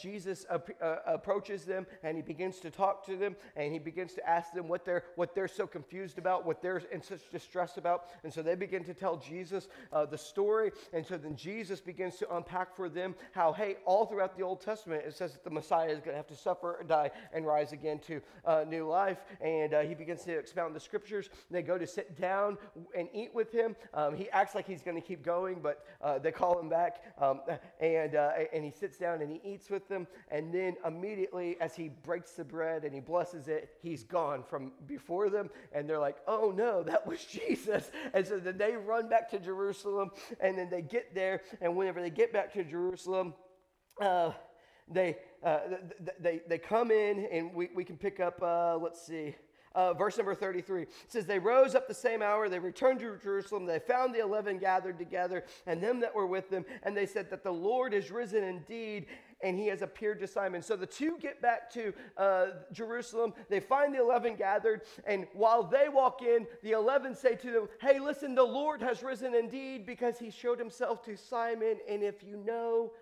Jesus 0.00 0.46
ap- 0.50 0.70
approaches 1.06 1.64
them 1.64 1.86
and 2.02 2.16
he 2.16 2.22
begins 2.22 2.58
to 2.60 2.70
talk 2.70 3.04
to 3.06 3.16
them 3.16 3.21
and 3.56 3.72
he 3.72 3.78
begins 3.78 4.14
to 4.14 4.28
ask 4.28 4.52
them 4.52 4.68
what 4.68 4.84
they're, 4.84 5.04
what 5.16 5.34
they're 5.34 5.48
so 5.48 5.66
confused 5.66 6.18
about, 6.18 6.44
what 6.44 6.62
they're 6.62 6.82
in 6.92 7.02
such 7.02 7.28
distress 7.30 7.76
about. 7.76 8.06
And 8.24 8.32
so 8.32 8.42
they 8.42 8.54
begin 8.54 8.84
to 8.84 8.94
tell 8.94 9.16
Jesus 9.16 9.68
uh, 9.92 10.06
the 10.06 10.18
story. 10.18 10.72
And 10.92 11.04
so 11.06 11.16
then 11.16 11.36
Jesus 11.36 11.80
begins 11.80 12.16
to 12.16 12.36
unpack 12.36 12.74
for 12.76 12.88
them 12.88 13.14
how, 13.32 13.52
hey, 13.52 13.76
all 13.84 14.06
throughout 14.06 14.36
the 14.36 14.42
Old 14.42 14.60
Testament, 14.60 15.04
it 15.06 15.14
says 15.16 15.32
that 15.32 15.44
the 15.44 15.50
Messiah 15.50 15.88
is 15.88 15.98
going 15.98 16.10
to 16.10 16.16
have 16.16 16.26
to 16.28 16.36
suffer, 16.36 16.84
die, 16.88 17.10
and 17.32 17.46
rise 17.46 17.72
again 17.72 17.98
to 18.00 18.20
uh, 18.44 18.64
new 18.68 18.86
life. 18.86 19.18
And 19.40 19.74
uh, 19.74 19.80
he 19.80 19.94
begins 19.94 20.24
to 20.24 20.32
expound 20.32 20.74
the 20.74 20.80
scriptures. 20.80 21.30
They 21.50 21.62
go 21.62 21.78
to 21.78 21.86
sit 21.86 22.20
down 22.20 22.58
and 22.96 23.08
eat 23.12 23.34
with 23.34 23.52
him. 23.52 23.76
Um, 23.94 24.16
he 24.16 24.30
acts 24.30 24.54
like 24.54 24.66
he's 24.66 24.82
going 24.82 25.00
to 25.00 25.06
keep 25.06 25.22
going, 25.22 25.60
but 25.62 25.84
uh, 26.00 26.18
they 26.18 26.32
call 26.32 26.58
him 26.58 26.68
back. 26.68 27.02
Um, 27.20 27.40
and, 27.80 28.14
uh, 28.14 28.30
and 28.52 28.64
he 28.64 28.70
sits 28.70 28.96
down 28.96 29.22
and 29.22 29.30
he 29.30 29.40
eats 29.44 29.70
with 29.70 29.88
them. 29.88 30.06
And 30.30 30.52
then 30.52 30.76
immediately, 30.86 31.56
as 31.60 31.74
he 31.74 31.88
breaks 31.88 32.32
the 32.32 32.44
bread 32.44 32.84
and 32.84 32.94
he 32.94 33.00
blesses 33.12 33.46
it, 33.46 33.68
he's 33.82 34.04
gone 34.04 34.42
from 34.42 34.72
before 34.86 35.28
them. 35.28 35.50
And 35.74 35.86
they're 35.86 35.98
like, 35.98 36.16
oh 36.26 36.50
no, 36.56 36.82
that 36.82 37.06
was 37.06 37.22
Jesus. 37.30 37.90
And 38.14 38.26
so 38.26 38.38
then 38.38 38.56
they 38.56 38.74
run 38.74 39.10
back 39.10 39.30
to 39.32 39.38
Jerusalem. 39.38 40.10
And 40.40 40.56
then 40.56 40.70
they 40.70 40.80
get 40.80 41.14
there. 41.14 41.42
And 41.60 41.76
whenever 41.76 42.00
they 42.00 42.08
get 42.08 42.32
back 42.32 42.54
to 42.54 42.64
Jerusalem, 42.64 43.34
uh, 44.00 44.30
they, 44.90 45.18
uh, 45.44 45.58
they, 46.20 46.40
they 46.48 46.58
come 46.58 46.90
in, 46.90 47.26
and 47.30 47.54
we, 47.54 47.68
we 47.74 47.84
can 47.84 47.98
pick 47.98 48.18
up, 48.18 48.42
uh, 48.42 48.78
let's 48.78 49.06
see. 49.06 49.34
Uh, 49.74 49.94
verse 49.94 50.18
number 50.18 50.34
33 50.34 50.82
it 50.82 50.88
says, 51.08 51.24
They 51.24 51.38
rose 51.38 51.74
up 51.74 51.88
the 51.88 51.94
same 51.94 52.20
hour, 52.20 52.48
they 52.48 52.58
returned 52.58 53.00
to 53.00 53.16
Jerusalem, 53.16 53.64
they 53.64 53.78
found 53.78 54.14
the 54.14 54.20
eleven 54.20 54.58
gathered 54.58 54.98
together, 54.98 55.44
and 55.66 55.82
them 55.82 56.00
that 56.00 56.14
were 56.14 56.26
with 56.26 56.50
them, 56.50 56.64
and 56.82 56.94
they 56.94 57.06
said 57.06 57.30
that 57.30 57.42
the 57.42 57.52
Lord 57.52 57.94
is 57.94 58.10
risen 58.10 58.44
indeed, 58.44 59.06
and 59.42 59.58
he 59.58 59.66
has 59.66 59.82
appeared 59.82 60.20
to 60.20 60.26
Simon. 60.26 60.62
So 60.62 60.76
the 60.76 60.86
two 60.86 61.18
get 61.20 61.42
back 61.42 61.70
to 61.72 61.92
uh, 62.16 62.46
Jerusalem. 62.72 63.34
They 63.48 63.60
find 63.60 63.94
the 63.94 64.00
11 64.00 64.36
gathered. 64.36 64.82
And 65.06 65.26
while 65.32 65.64
they 65.64 65.88
walk 65.88 66.22
in, 66.22 66.46
the 66.62 66.72
11 66.72 67.16
say 67.16 67.34
to 67.36 67.50
them, 67.50 67.68
Hey, 67.80 67.98
listen, 67.98 68.34
the 68.34 68.42
Lord 68.42 68.80
has 68.82 69.02
risen 69.02 69.34
indeed 69.34 69.84
because 69.86 70.18
he 70.18 70.30
showed 70.30 70.58
himself 70.58 71.04
to 71.04 71.16
Simon. 71.16 71.78
And 71.88 72.02
if 72.02 72.22
you 72.22 72.36
know 72.36 72.92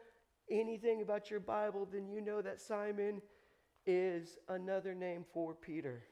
anything 0.50 1.02
about 1.02 1.30
your 1.30 1.40
Bible, 1.40 1.88
then 1.90 2.08
you 2.08 2.20
know 2.20 2.42
that 2.42 2.60
Simon 2.60 3.20
is 3.86 4.38
another 4.48 4.94
name 4.94 5.24
for 5.32 5.54
Peter. 5.54 6.02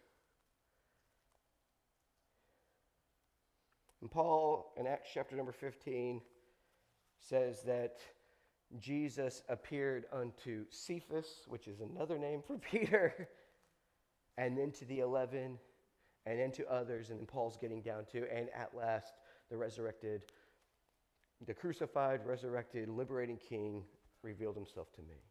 And 4.00 4.10
Paul 4.10 4.72
in 4.76 4.86
Acts 4.86 5.10
chapter 5.12 5.36
number 5.36 5.52
15 5.52 6.20
says 7.18 7.62
that 7.62 7.98
Jesus 8.78 9.42
appeared 9.48 10.04
unto 10.12 10.64
Cephas, 10.70 11.46
which 11.46 11.68
is 11.68 11.80
another 11.80 12.18
name 12.18 12.42
for 12.46 12.58
Peter, 12.70 13.28
and 14.36 14.56
then 14.56 14.70
to 14.72 14.84
the 14.84 15.00
eleven, 15.00 15.58
and 16.26 16.38
then 16.38 16.50
to 16.52 16.70
others, 16.70 17.10
and 17.10 17.18
then 17.18 17.26
Paul's 17.26 17.56
getting 17.56 17.80
down 17.80 18.04
to, 18.12 18.30
and 18.32 18.48
at 18.54 18.74
last, 18.76 19.14
the 19.50 19.56
resurrected, 19.56 20.22
the 21.46 21.54
crucified, 21.54 22.26
resurrected, 22.26 22.88
liberating 22.88 23.38
king 23.38 23.82
revealed 24.22 24.56
himself 24.56 24.92
to 24.92 25.02
me. 25.02 25.22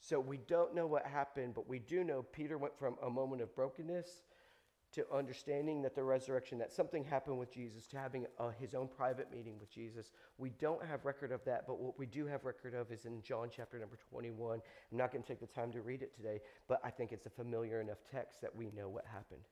So 0.00 0.18
we 0.18 0.38
don't 0.48 0.74
know 0.74 0.86
what 0.86 1.06
happened, 1.06 1.54
but 1.54 1.68
we 1.68 1.78
do 1.78 2.02
know 2.02 2.22
Peter 2.22 2.58
went 2.58 2.76
from 2.76 2.96
a 3.02 3.10
moment 3.10 3.42
of 3.42 3.54
brokenness 3.54 4.22
to 4.92 5.04
understanding 5.12 5.82
that 5.82 5.94
the 5.94 6.02
resurrection, 6.02 6.58
that 6.58 6.72
something 6.72 7.04
happened 7.04 7.38
with 7.38 7.52
Jesus, 7.52 7.86
to 7.88 7.98
having 7.98 8.26
his 8.58 8.74
own 8.74 8.88
private 8.88 9.30
meeting 9.32 9.58
with 9.58 9.70
Jesus. 9.70 10.12
We 10.38 10.50
don't 10.60 10.84
have 10.84 11.04
record 11.04 11.32
of 11.32 11.44
that, 11.44 11.66
but 11.66 11.80
what 11.80 11.98
we 11.98 12.06
do 12.06 12.26
have 12.26 12.44
record 12.44 12.74
of 12.74 12.92
is 12.92 13.06
in 13.06 13.22
John 13.22 13.48
chapter 13.54 13.78
number 13.78 13.98
21. 14.10 14.60
I'm 14.90 14.98
not 14.98 15.10
going 15.10 15.22
to 15.22 15.28
take 15.28 15.40
the 15.40 15.46
time 15.46 15.72
to 15.72 15.80
read 15.80 16.02
it 16.02 16.14
today, 16.14 16.40
but 16.68 16.80
I 16.84 16.90
think 16.90 17.12
it's 17.12 17.26
a 17.26 17.30
familiar 17.30 17.80
enough 17.80 17.98
text 18.10 18.42
that 18.42 18.54
we 18.54 18.70
know 18.76 18.88
what 18.88 19.04
happened. 19.06 19.42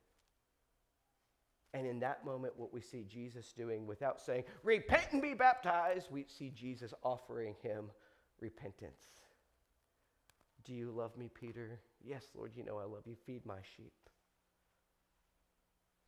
And 1.73 1.87
in 1.87 1.99
that 2.01 2.25
moment, 2.25 2.53
what 2.57 2.73
we 2.73 2.81
see 2.81 3.05
Jesus 3.09 3.53
doing 3.53 3.87
without 3.87 4.19
saying, 4.19 4.43
Repent 4.63 5.05
and 5.11 5.21
be 5.21 5.33
baptized, 5.33 6.07
we 6.11 6.25
see 6.27 6.51
Jesus 6.51 6.93
offering 7.01 7.55
him 7.63 7.85
repentance. 8.41 9.07
Do 10.65 10.73
you 10.73 10.91
love 10.91 11.17
me, 11.17 11.29
Peter? 11.33 11.79
Yes, 12.03 12.25
Lord, 12.35 12.51
you 12.55 12.63
know 12.63 12.77
I 12.77 12.83
love 12.83 13.03
you. 13.07 13.15
Feed 13.25 13.45
my 13.45 13.59
sheep. 13.75 13.93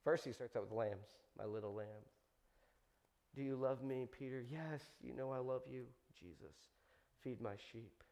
First, 0.04 0.26
he 0.26 0.34
starts 0.34 0.56
out 0.56 0.64
with 0.64 0.72
lambs, 0.72 1.08
my 1.38 1.46
little 1.46 1.74
lambs. 1.74 2.12
Do 3.36 3.42
you 3.42 3.56
love 3.56 3.84
me, 3.84 4.08
Peter? 4.12 4.44
Yes, 4.48 4.82
you 5.02 5.16
know 5.16 5.32
I 5.32 5.40
love 5.40 5.62
you, 5.70 5.86
Jesus. 6.20 6.56
Feed 7.24 7.42
my 7.42 7.56
sheep. 7.72 8.04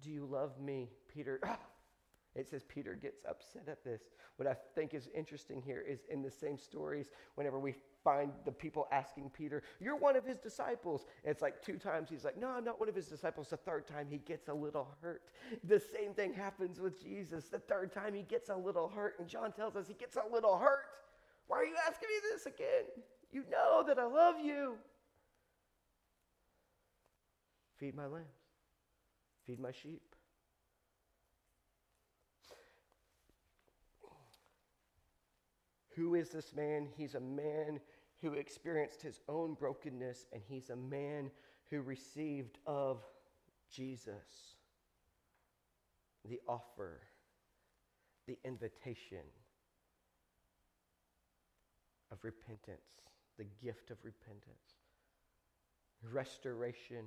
Do 0.00 0.10
you 0.10 0.24
love 0.24 0.60
me, 0.60 0.90
Peter? 1.12 1.40
It 2.36 2.48
says 2.48 2.64
Peter 2.64 2.96
gets 2.96 3.20
upset 3.28 3.68
at 3.68 3.84
this. 3.84 4.02
What 4.38 4.48
I 4.48 4.56
think 4.74 4.92
is 4.92 5.08
interesting 5.14 5.62
here 5.62 5.80
is 5.80 6.00
in 6.10 6.20
the 6.20 6.32
same 6.32 6.58
stories, 6.58 7.06
whenever 7.36 7.60
we 7.60 7.76
find 8.04 8.30
the 8.44 8.52
people 8.52 8.86
asking 8.92 9.30
Peter, 9.30 9.62
You're 9.80 9.96
one 9.96 10.14
of 10.14 10.24
his 10.24 10.38
disciples. 10.38 11.06
it's 11.24 11.42
like 11.42 11.62
two 11.62 11.78
times 11.78 12.10
he's 12.10 12.24
like, 12.24 12.38
No, 12.38 12.50
I'm 12.50 12.64
not 12.64 12.78
one 12.78 12.88
of 12.88 12.94
his 12.94 13.06
disciples. 13.06 13.48
The 13.48 13.56
third 13.56 13.86
time 13.86 14.06
he 14.08 14.18
gets 14.18 14.48
a 14.48 14.54
little 14.54 14.88
hurt. 15.00 15.22
The 15.64 15.80
same 15.80 16.12
thing 16.12 16.34
happens 16.34 16.78
with 16.78 17.02
Jesus. 17.02 17.48
The 17.48 17.58
third 17.58 17.92
time 17.92 18.14
he 18.14 18.22
gets 18.22 18.50
a 18.50 18.56
little 18.56 18.88
hurt. 18.88 19.16
And 19.18 19.26
John 19.26 19.50
tells 19.52 19.74
us 19.74 19.88
he 19.88 19.94
gets 19.94 20.16
a 20.16 20.32
little 20.32 20.58
hurt. 20.58 20.84
Why 21.46 21.58
are 21.58 21.64
you 21.64 21.76
asking 21.88 22.08
me 22.08 22.14
this 22.30 22.46
again? 22.46 22.84
You 23.32 23.44
know 23.50 23.82
that 23.86 23.98
I 23.98 24.04
love 24.04 24.36
you. 24.42 24.76
Feed 27.78 27.96
my 27.96 28.06
lambs, 28.06 28.28
feed 29.46 29.58
my 29.58 29.72
sheep. 29.72 30.14
Who 35.96 36.14
is 36.14 36.30
this 36.30 36.52
man? 36.54 36.88
He's 36.96 37.14
a 37.14 37.20
man 37.20 37.80
who 38.24 38.32
experienced 38.32 39.02
his 39.02 39.20
own 39.28 39.52
brokenness, 39.52 40.24
and 40.32 40.40
he's 40.48 40.70
a 40.70 40.76
man 40.76 41.30
who 41.68 41.82
received 41.82 42.56
of 42.66 43.02
Jesus 43.70 44.56
the 46.26 46.40
offer, 46.48 47.00
the 48.26 48.38
invitation 48.44 49.26
of 52.10 52.16
repentance, 52.22 52.80
the 53.36 53.44
gift 53.62 53.90
of 53.90 53.98
repentance, 54.02 54.78
restoration 56.10 57.04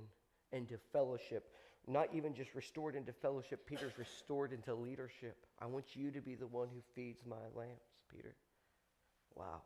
into 0.51 0.77
fellowship. 0.93 1.49
Not 1.87 2.09
even 2.13 2.35
just 2.35 2.53
restored 2.53 2.95
into 2.95 3.11
fellowship, 3.11 3.65
Peter's 3.65 3.97
restored 3.97 4.53
into 4.53 4.75
leadership. 4.75 5.47
I 5.59 5.65
want 5.65 5.95
you 5.95 6.11
to 6.11 6.21
be 6.21 6.35
the 6.35 6.45
one 6.45 6.67
who 6.67 6.81
feeds 6.93 7.23
my 7.25 7.37
lambs, 7.55 7.81
Peter. 8.07 8.35
Wow. 9.33 9.63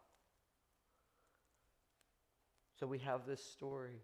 So 2.81 2.87
we 2.87 2.97
have 2.97 3.27
this 3.27 3.43
story. 3.43 4.01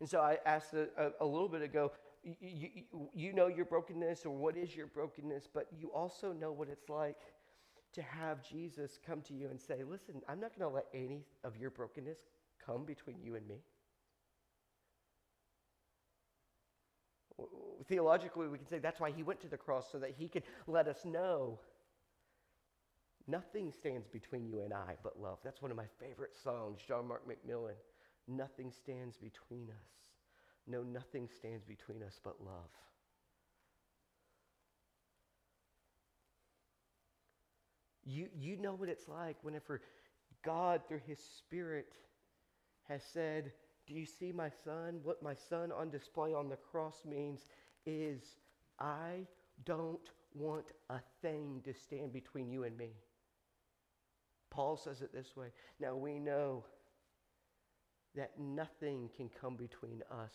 And 0.00 0.10
so 0.10 0.18
I 0.18 0.38
asked 0.44 0.74
a, 0.74 0.88
a, 0.98 1.10
a 1.20 1.24
little 1.24 1.48
bit 1.48 1.62
ago, 1.62 1.92
you, 2.24 2.34
you, 2.40 3.08
you 3.14 3.32
know 3.32 3.46
your 3.46 3.64
brokenness 3.64 4.26
or 4.26 4.30
what 4.30 4.56
is 4.56 4.74
your 4.74 4.88
brokenness, 4.88 5.48
but 5.54 5.68
you 5.78 5.88
also 5.94 6.32
know 6.32 6.50
what 6.50 6.68
it's 6.68 6.88
like 6.88 7.20
to 7.92 8.02
have 8.02 8.42
Jesus 8.42 8.98
come 9.06 9.20
to 9.22 9.34
you 9.34 9.46
and 9.50 9.60
say, 9.60 9.84
Listen, 9.88 10.20
I'm 10.28 10.40
not 10.40 10.58
going 10.58 10.68
to 10.68 10.74
let 10.74 10.86
any 10.92 11.24
of 11.44 11.56
your 11.56 11.70
brokenness 11.70 12.18
come 12.66 12.84
between 12.84 13.22
you 13.22 13.36
and 13.36 13.46
me. 13.46 13.60
Theologically, 17.88 18.48
we 18.48 18.58
can 18.58 18.66
say 18.66 18.80
that's 18.80 18.98
why 18.98 19.12
he 19.12 19.22
went 19.22 19.40
to 19.42 19.48
the 19.48 19.56
cross 19.56 19.92
so 19.92 20.00
that 20.00 20.10
he 20.18 20.26
could 20.26 20.42
let 20.66 20.88
us 20.88 21.04
know 21.04 21.60
Nothing 23.28 23.70
stands 23.70 24.08
between 24.08 24.48
you 24.48 24.62
and 24.62 24.72
I 24.72 24.96
but 25.02 25.20
love. 25.20 25.38
That's 25.44 25.62
one 25.62 25.70
of 25.70 25.76
my 25.76 25.86
favorite 26.00 26.34
songs, 26.34 26.80
John 26.86 27.06
Mark 27.06 27.22
McMillan. 27.28 27.74
Nothing 28.28 28.70
stands 28.70 29.16
between 29.16 29.68
us. 29.68 29.88
No, 30.66 30.82
nothing 30.82 31.28
stands 31.28 31.64
between 31.64 32.02
us 32.02 32.20
but 32.22 32.36
love. 32.40 32.70
You, 38.04 38.28
you 38.36 38.56
know 38.56 38.74
what 38.74 38.88
it's 38.88 39.08
like 39.08 39.36
whenever 39.42 39.80
God, 40.44 40.82
through 40.88 41.02
His 41.06 41.18
Spirit, 41.18 41.94
has 42.88 43.02
said, 43.12 43.52
Do 43.86 43.94
you 43.94 44.06
see 44.06 44.32
my 44.32 44.50
son? 44.64 45.00
What 45.02 45.22
my 45.22 45.34
son 45.34 45.72
on 45.72 45.90
display 45.90 46.34
on 46.34 46.48
the 46.48 46.56
cross 46.56 47.02
means 47.08 47.46
is, 47.86 48.36
I 48.78 49.26
don't 49.64 50.10
want 50.34 50.72
a 50.90 50.98
thing 51.20 51.60
to 51.64 51.74
stand 51.74 52.12
between 52.12 52.50
you 52.50 52.64
and 52.64 52.76
me. 52.76 52.90
Paul 54.50 54.76
says 54.76 55.00
it 55.02 55.12
this 55.12 55.36
way 55.36 55.48
Now 55.80 55.94
we 55.94 56.18
know 56.18 56.64
that 58.16 58.32
nothing 58.38 59.08
can 59.16 59.30
come 59.40 59.56
between 59.56 60.02
us, 60.10 60.34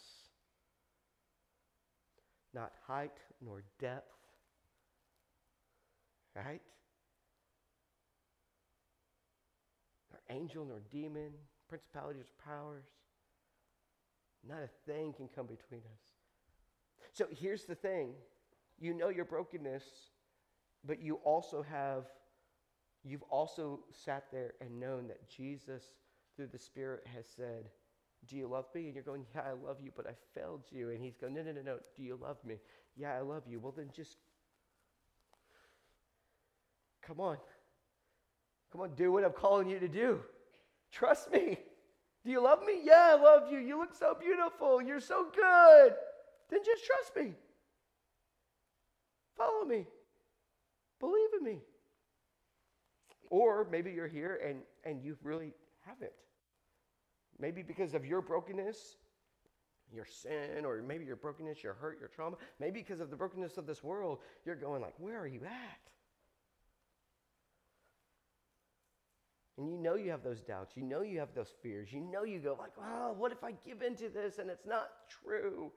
not 2.53 2.71
height 2.87 3.17
nor 3.43 3.63
depth, 3.79 4.13
right? 6.35 6.61
Nor 10.11 10.37
angel 10.37 10.65
nor 10.65 10.81
demon, 10.91 11.31
principalities 11.67 12.25
or 12.25 12.51
powers. 12.51 12.85
Not 14.47 14.59
a 14.59 14.69
thing 14.89 15.13
can 15.13 15.27
come 15.27 15.45
between 15.45 15.81
us. 15.81 16.01
So 17.11 17.25
here's 17.31 17.65
the 17.65 17.75
thing 17.75 18.13
you 18.79 18.93
know 18.93 19.09
your 19.09 19.25
brokenness, 19.25 19.83
but 20.85 21.01
you 21.01 21.15
also 21.23 21.63
have 21.63 22.05
you've 23.03 23.23
also 23.23 23.79
sat 23.91 24.25
there 24.31 24.53
and 24.61 24.79
known 24.79 25.07
that 25.07 25.29
Jesus, 25.29 25.83
through 26.37 26.47
the 26.47 26.59
Spirit, 26.59 27.03
has 27.13 27.25
said, 27.35 27.65
Do 28.29 28.37
you 28.37 28.47
love 28.47 28.65
me? 28.73 28.85
And 28.85 28.93
you're 28.93 29.03
going, 29.03 29.25
Yeah, 29.35 29.41
I 29.41 29.51
love 29.51 29.77
you, 29.81 29.91
but 29.93 30.07
I 30.07 30.13
failed 30.33 30.63
you. 30.71 30.91
And 30.91 31.03
he's 31.03 31.17
going, 31.17 31.33
No, 31.33 31.41
no, 31.41 31.51
no, 31.51 31.61
no. 31.61 31.79
Do 31.97 32.03
you 32.03 32.17
love 32.21 32.37
me? 32.45 32.55
Yeah, 32.95 33.13
I 33.15 33.21
love 33.21 33.43
you. 33.47 33.59
Well, 33.59 33.73
then 33.75 33.89
just 33.93 34.15
come 37.01 37.19
on. 37.19 37.37
Come 38.71 38.81
on, 38.81 38.91
do 38.95 39.11
what 39.11 39.25
I'm 39.25 39.31
calling 39.31 39.67
you 39.67 39.79
to 39.79 39.87
do. 39.87 40.19
Trust 40.91 41.31
me. 41.31 41.57
Do 42.23 42.31
you 42.31 42.41
love 42.41 42.59
me? 42.65 42.81
Yeah, 42.83 43.15
I 43.17 43.21
love 43.21 43.51
you. 43.51 43.59
You 43.59 43.77
look 43.79 43.93
so 43.93 44.15
beautiful. 44.19 44.81
You're 44.81 44.99
so 44.99 45.27
good. 45.33 45.93
Then 46.49 46.59
just 46.65 46.85
trust 46.85 47.15
me. 47.15 47.33
Follow 49.37 49.65
me. 49.65 49.87
Believe 50.99 51.29
in 51.39 51.43
me. 51.45 51.59
Or 53.29 53.67
maybe 53.71 53.91
you're 53.91 54.07
here 54.07 54.39
and, 54.45 54.59
and 54.83 55.03
you 55.03 55.17
really 55.23 55.53
haven't. 55.85 56.11
Maybe 57.39 57.61
because 57.61 57.93
of 57.93 58.05
your 58.05 58.21
brokenness, 58.21 58.97
your 59.93 60.05
sin, 60.05 60.65
or 60.65 60.81
maybe 60.81 61.05
your 61.05 61.15
brokenness, 61.15 61.63
your 61.63 61.73
hurt, 61.73 61.99
your 61.99 62.09
trauma. 62.09 62.37
Maybe 62.59 62.81
because 62.81 62.99
of 62.99 63.09
the 63.09 63.15
brokenness 63.15 63.57
of 63.57 63.65
this 63.65 63.83
world, 63.83 64.19
you're 64.45 64.55
going 64.55 64.81
like, 64.81 64.93
where 64.97 65.19
are 65.19 65.27
you 65.27 65.41
at? 65.45 65.79
And 69.57 69.69
you 69.71 69.77
know 69.77 69.95
you 69.95 70.11
have 70.11 70.23
those 70.23 70.41
doubts. 70.41 70.77
You 70.77 70.83
know 70.83 71.01
you 71.01 71.19
have 71.19 71.33
those 71.33 71.51
fears. 71.63 71.91
You 71.91 71.99
know 71.99 72.23
you 72.23 72.39
go 72.39 72.55
like, 72.59 72.73
oh, 72.79 73.13
what 73.17 73.31
if 73.31 73.43
I 73.43 73.53
give 73.65 73.81
into 73.81 74.09
this 74.09 74.37
and 74.37 74.49
it's 74.49 74.67
not 74.67 74.89
true? 75.09 75.71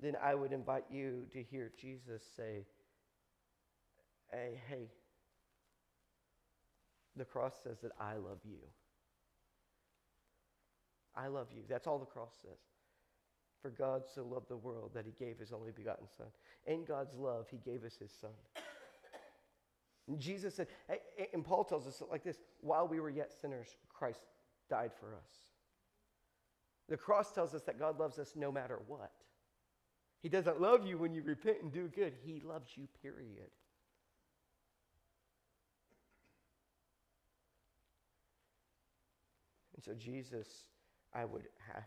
Then 0.00 0.16
I 0.22 0.34
would 0.34 0.52
invite 0.52 0.84
you 0.90 1.26
to 1.32 1.42
hear 1.42 1.72
Jesus 1.78 2.22
say, 2.36 2.64
hey, 4.30 4.60
hey, 4.68 4.88
the 7.20 7.24
cross 7.26 7.52
says 7.62 7.76
that 7.82 7.92
I 8.00 8.14
love 8.14 8.38
you. 8.44 8.56
I 11.14 11.26
love 11.26 11.48
you. 11.54 11.62
That's 11.68 11.86
all 11.86 11.98
the 11.98 12.06
cross 12.06 12.32
says. 12.40 12.58
For 13.60 13.68
God 13.68 14.04
so 14.14 14.24
loved 14.24 14.48
the 14.48 14.56
world 14.56 14.92
that 14.94 15.04
he 15.04 15.12
gave 15.22 15.38
his 15.38 15.52
only 15.52 15.70
begotten 15.70 16.06
Son. 16.16 16.28
In 16.66 16.82
God's 16.86 17.14
love, 17.16 17.46
he 17.50 17.58
gave 17.58 17.84
us 17.84 17.96
his 18.00 18.10
Son. 18.10 18.30
And 20.08 20.18
Jesus 20.18 20.54
said, 20.54 20.68
and 21.34 21.44
Paul 21.44 21.62
tells 21.64 21.86
us 21.86 22.02
like 22.10 22.24
this 22.24 22.38
while 22.62 22.88
we 22.88 23.00
were 23.00 23.10
yet 23.10 23.34
sinners, 23.38 23.68
Christ 23.90 24.20
died 24.70 24.92
for 24.98 25.14
us. 25.14 25.30
The 26.88 26.96
cross 26.96 27.32
tells 27.32 27.54
us 27.54 27.62
that 27.64 27.78
God 27.78 28.00
loves 28.00 28.18
us 28.18 28.32
no 28.34 28.50
matter 28.50 28.78
what. 28.86 29.12
He 30.22 30.30
doesn't 30.30 30.58
love 30.58 30.86
you 30.86 30.96
when 30.96 31.12
you 31.12 31.22
repent 31.22 31.58
and 31.62 31.70
do 31.70 31.88
good, 31.88 32.14
He 32.24 32.40
loves 32.40 32.70
you, 32.76 32.88
period. 33.02 33.50
And 39.80 39.96
so, 39.96 39.98
Jesus, 39.98 40.46
I 41.14 41.24
would 41.24 41.48
ha- 41.72 41.82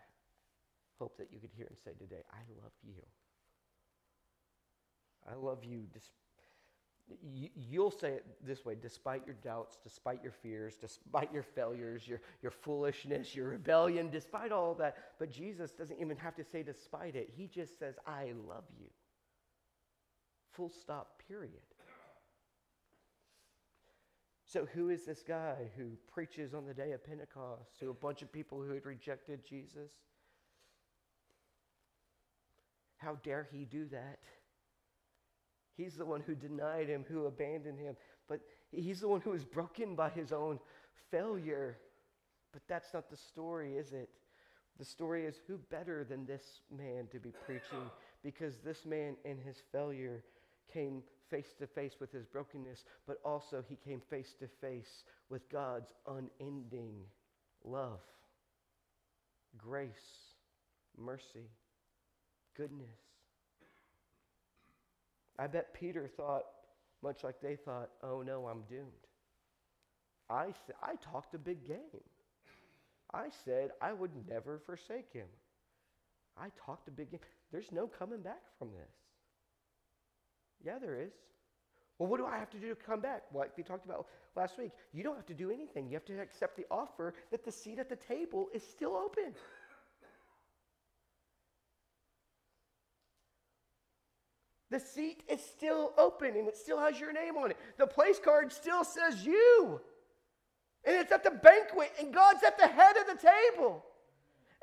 hope 0.98 1.16
that 1.20 1.28
you 1.32 1.40
could 1.40 1.52
hear 1.56 1.68
and 1.68 1.78
say 1.78 1.92
today, 1.92 2.24
I 2.32 2.40
love 2.60 2.72
you. 2.84 3.04
I 5.30 5.36
love 5.36 5.64
you. 5.64 5.84
You'll 7.56 7.92
say 7.92 8.14
it 8.14 8.26
this 8.44 8.66
way 8.66 8.76
despite 8.82 9.28
your 9.28 9.36
doubts, 9.44 9.78
despite 9.84 10.24
your 10.24 10.32
fears, 10.32 10.76
despite 10.76 11.32
your 11.32 11.44
failures, 11.44 12.08
your, 12.08 12.20
your 12.42 12.52
foolishness, 12.52 13.36
your 13.36 13.50
rebellion, 13.50 14.10
despite 14.10 14.52
all 14.52 14.74
that. 14.76 14.98
But 15.20 15.30
Jesus 15.30 15.72
doesn't 15.72 16.02
even 16.02 16.18
have 16.18 16.36
to 16.38 16.44
say 16.44 16.64
despite 16.64 17.16
it. 17.16 17.30
He 17.38 17.46
just 17.46 17.78
says, 17.78 17.94
I 18.08 18.34
love 18.48 18.66
you. 18.80 18.88
Full 20.54 20.72
stop, 20.72 21.22
period. 21.28 21.62
So, 24.54 24.68
who 24.72 24.90
is 24.90 25.04
this 25.04 25.24
guy 25.28 25.56
who 25.76 25.86
preaches 26.14 26.54
on 26.54 26.68
the 26.68 26.76
day 26.76 26.92
of 26.92 27.04
Pentecost 27.04 27.80
to 27.80 27.90
a 27.90 27.94
bunch 27.96 28.22
of 28.22 28.32
people 28.32 28.62
who 28.62 28.72
had 28.72 28.86
rejected 28.86 29.44
Jesus? 29.44 29.90
How 32.98 33.18
dare 33.24 33.48
he 33.52 33.66
do 33.66 33.88
that? 33.88 34.20
He's 35.76 35.96
the 35.96 36.06
one 36.06 36.22
who 36.22 36.36
denied 36.36 36.88
him, 36.88 37.04
who 37.10 37.26
abandoned 37.26 37.80
him, 37.80 37.96
but 38.30 38.42
he's 38.72 39.00
the 39.02 39.08
one 39.08 39.22
who 39.22 39.32
was 39.32 39.44
broken 39.44 39.96
by 39.96 40.10
his 40.10 40.32
own 40.32 40.60
failure. 41.10 41.80
But 42.52 42.62
that's 42.68 42.94
not 42.94 43.10
the 43.10 43.18
story, 43.18 43.78
is 43.78 43.92
it? 43.92 44.10
The 44.78 44.86
story 44.86 45.26
is 45.26 45.40
who 45.48 45.58
better 45.72 46.04
than 46.04 46.28
this 46.28 46.62
man 46.70 47.08
to 47.12 47.18
be 47.18 47.34
preaching? 47.48 47.90
Because 48.24 48.58
this 48.58 48.86
man 48.86 49.16
in 49.26 49.40
his 49.40 49.64
failure 49.72 50.24
came 50.74 51.04
face 51.30 51.54
to 51.60 51.68
face 51.68 51.94
with 52.00 52.12
his 52.12 52.26
brokenness, 52.26 52.84
but 53.08 53.18
also 53.24 53.64
he 53.68 53.76
came 53.76 54.02
face 54.10 54.34
to 54.40 54.48
face 54.62 55.04
with 55.30 55.50
God's 55.50 55.94
unending 56.08 56.96
love, 57.64 58.00
grace, 59.58 60.34
mercy, 60.98 61.50
goodness. 62.56 62.88
I 65.40 65.48
bet 65.48 65.74
Peter 65.74 66.10
thought, 66.16 66.44
much 67.02 67.24
like 67.24 67.42
they 67.42 67.56
thought, 67.56 67.90
oh 68.04 68.22
no, 68.22 68.48
I'm 68.48 68.62
doomed. 68.70 68.92
I, 70.30 70.54
I 70.82 70.96
talked 71.12 71.36
a 71.36 71.40
big 71.40 71.68
game. 71.68 71.78
I 73.14 73.28
said 73.46 73.72
I 73.82 73.94
would 73.94 74.12
never 74.28 74.62
forsake 74.66 75.12
him. 75.12 75.28
I 76.38 76.48
talked 76.66 76.88
a 76.88 76.92
big 76.92 77.12
game. 77.12 77.20
There's 77.52 77.72
no 77.72 77.88
coming 77.88 78.22
back 78.22 78.42
from 78.58 78.70
this. 78.72 79.03
Yeah, 80.64 80.80
there 80.80 81.00
is. 81.00 81.12
Well, 82.00 82.10
what 82.10 82.18
do 82.18 82.26
I 82.26 82.38
have 82.38 82.50
to 82.52 82.58
do 82.58 82.70
to 82.70 82.76
come 82.76 83.02
back? 83.02 83.24
Like 83.34 83.56
we 83.56 83.64
talked 83.64 83.86
about 83.86 84.08
last 84.36 84.58
week, 84.58 84.72
you 84.94 85.04
don't 85.04 85.16
have 85.16 85.28
to 85.28 85.34
do 85.34 85.52
anything. 85.52 85.88
You 85.88 85.94
have 85.94 86.06
to 86.06 86.20
accept 86.20 86.58
the 86.58 86.66
offer 86.72 87.14
that 87.32 87.46
the 87.46 87.52
seat 87.52 87.80
at 87.80 87.90
the 87.90 87.96
table 87.96 88.50
is 88.54 88.64
still 88.64 88.96
open. 88.96 89.34
The 94.72 94.80
seat 94.80 95.22
is 95.30 95.40
still 95.40 95.94
open 96.00 96.36
and 96.36 96.48
it 96.48 96.58
still 96.58 96.80
has 96.80 97.00
your 97.00 97.14
name 97.14 97.38
on 97.38 97.52
it. 97.52 97.58
The 97.78 97.86
place 97.86 98.20
card 98.20 98.52
still 98.52 98.84
says 98.84 99.24
you. 99.24 99.80
And 100.84 100.96
it's 100.96 101.12
at 101.12 101.24
the 101.24 101.32
banquet, 101.32 101.92
and 102.00 102.14
God's 102.14 102.44
at 102.44 102.58
the 102.58 102.68
head 102.68 102.98
of 102.98 103.06
the 103.08 103.28
table. 103.56 103.86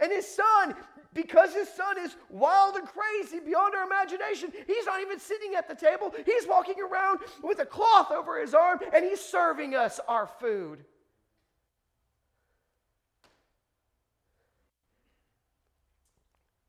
And 0.01 0.11
his 0.11 0.27
son, 0.27 0.75
because 1.13 1.53
his 1.55 1.69
son 1.69 1.99
is 1.99 2.17
wild 2.29 2.77
and 2.77 2.87
crazy 2.87 3.41
beyond 3.41 3.75
our 3.75 3.85
imagination, 3.85 4.53
he's 4.67 4.87
not 4.87 5.01
even 5.01 5.19
sitting 5.19 5.55
at 5.55 5.69
the 5.69 5.75
table. 5.75 6.13
He's 6.25 6.47
walking 6.47 6.77
around 6.81 7.21
with 7.43 7.59
a 7.59 7.67
cloth 7.67 8.11
over 8.11 8.41
his 8.41 8.55
arm, 8.55 8.79
and 8.95 9.05
he's 9.05 9.21
serving 9.21 9.75
us 9.75 9.99
our 10.07 10.27
food. 10.27 10.85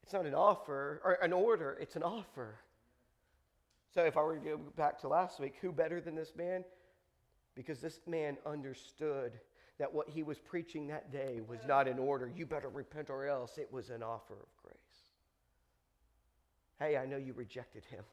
It's 0.04 0.14
not 0.14 0.26
an 0.26 0.34
offer 0.34 1.02
or 1.06 1.14
an 1.22 1.32
order, 1.32 1.78
it's 1.80 1.96
an 1.96 2.04
offer. 2.04 2.56
So 3.94 4.04
if 4.04 4.18
I 4.18 4.22
were 4.22 4.36
to 4.36 4.42
go 4.42 4.58
back 4.76 5.00
to 5.02 5.08
last 5.08 5.40
week, 5.40 5.56
who 5.62 5.72
better 5.72 6.02
than 6.02 6.16
this 6.16 6.34
man? 6.36 6.66
Because 7.56 7.80
this 7.80 8.00
man 8.08 8.38
understood 8.46 9.40
that 9.80 9.94
what 9.94 10.10
he 10.10 10.24
was 10.24 10.38
preaching 10.40 10.88
that 10.88 11.12
day 11.12 11.42
was 11.48 11.60
not 11.68 11.88
in 11.88 11.98
order, 11.98 12.32
you 12.36 12.46
better 12.46 12.70
repent 12.70 13.10
or 13.10 13.26
else. 13.26 13.58
It 13.58 13.72
was 13.72 13.90
an 13.90 14.04
offer 14.04 14.34
of 14.34 14.48
grace. 14.62 14.76
Hey, 16.80 16.98
I 16.98 17.06
know 17.06 17.18
you 17.18 17.34
rejected 17.34 17.84
him, 17.86 18.04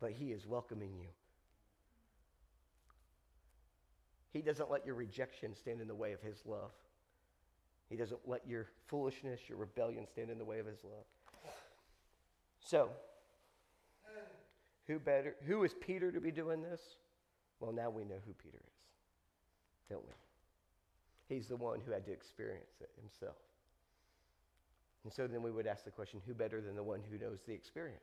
but 0.00 0.12
he 0.12 0.32
is 0.32 0.46
welcoming 0.46 0.96
you. 0.98 1.08
He 4.32 4.42
doesn't 4.42 4.70
let 4.70 4.84
your 4.84 4.94
rejection 4.94 5.54
stand 5.54 5.80
in 5.80 5.88
the 5.88 5.94
way 5.94 6.12
of 6.12 6.20
his 6.20 6.36
love. 6.44 6.70
He 7.88 7.96
doesn't 7.96 8.20
let 8.26 8.46
your 8.46 8.66
foolishness, 8.86 9.40
your 9.48 9.58
rebellion 9.58 10.06
stand 10.06 10.30
in 10.30 10.38
the 10.38 10.44
way 10.44 10.58
of 10.58 10.66
his 10.66 10.84
love. 10.84 11.04
So, 12.60 12.90
who 14.86 14.98
better? 14.98 15.36
Who 15.46 15.64
is 15.64 15.74
Peter 15.80 16.12
to 16.12 16.20
be 16.20 16.30
doing 16.30 16.62
this? 16.62 16.80
Well, 17.60 17.72
now 17.72 17.88
we 17.90 18.04
know 18.04 18.18
who 18.26 18.32
Peter 18.34 18.58
is, 18.58 18.77
don't 19.88 20.04
we? 20.06 21.34
He's 21.34 21.48
the 21.48 21.56
one 21.56 21.80
who 21.84 21.92
had 21.92 22.04
to 22.06 22.12
experience 22.12 22.80
it 22.80 22.90
himself. 23.00 23.36
And 25.04 25.12
so 25.12 25.26
then 25.26 25.42
we 25.42 25.50
would 25.50 25.66
ask 25.66 25.84
the 25.84 25.90
question 25.90 26.20
who 26.26 26.34
better 26.34 26.60
than 26.60 26.74
the 26.74 26.82
one 26.82 27.00
who 27.10 27.18
knows 27.18 27.40
the 27.46 27.52
experience? 27.52 28.02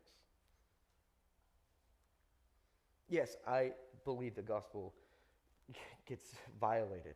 Yes, 3.10 3.38
I 3.48 3.71
believe 4.04 4.36
the 4.36 4.41
gospel 4.41 4.93
gets 6.08 6.32
violated 6.60 7.15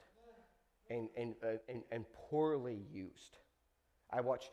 and, 0.90 1.10
and, 1.18 1.36
uh, 1.44 1.58
and, 1.68 1.84
and 1.92 2.06
poorly 2.30 2.80
used. 2.92 3.38
I 4.12 4.22
watch 4.22 4.50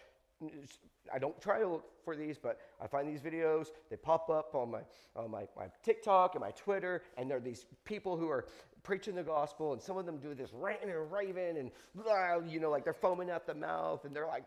I 1.12 1.18
don't 1.18 1.40
try 1.40 1.61
to 1.61 1.66
look 1.66 1.85
for 2.05 2.14
these, 2.14 2.37
but 2.38 2.59
I 2.81 2.87
find 2.87 3.09
these 3.09 3.20
videos. 3.20 3.68
They 3.90 3.96
pop 3.96 4.29
up 4.29 4.55
on 4.55 4.70
my, 4.70 4.81
on 5.14 5.31
my, 5.31 5.44
my 5.57 5.66
TikTok 5.83 6.35
and 6.35 6.42
my 6.42 6.50
Twitter, 6.50 7.02
and 7.16 7.31
there 7.31 7.38
are 7.38 7.40
these 7.40 7.64
people 7.85 8.16
who 8.16 8.29
are 8.29 8.46
preaching 8.87 9.14
the 9.14 9.22
gospel, 9.22 9.72
and 9.72 9.83
some 9.83 9.96
of 9.96 10.07
them 10.07 10.18
do 10.18 10.35
this 10.35 10.51
ranting 10.53 10.90
and 10.90 11.12
raving, 11.12 11.59
and 11.59 11.70
you 12.51 12.61
know, 12.61 12.70
like 12.70 12.85
they're 12.85 12.92
foaming 12.92 13.31
at 13.31 13.46
the 13.46 13.55
mouth, 13.55 14.05
and 14.05 14.14
they're 14.14 14.27
like, 14.27 14.44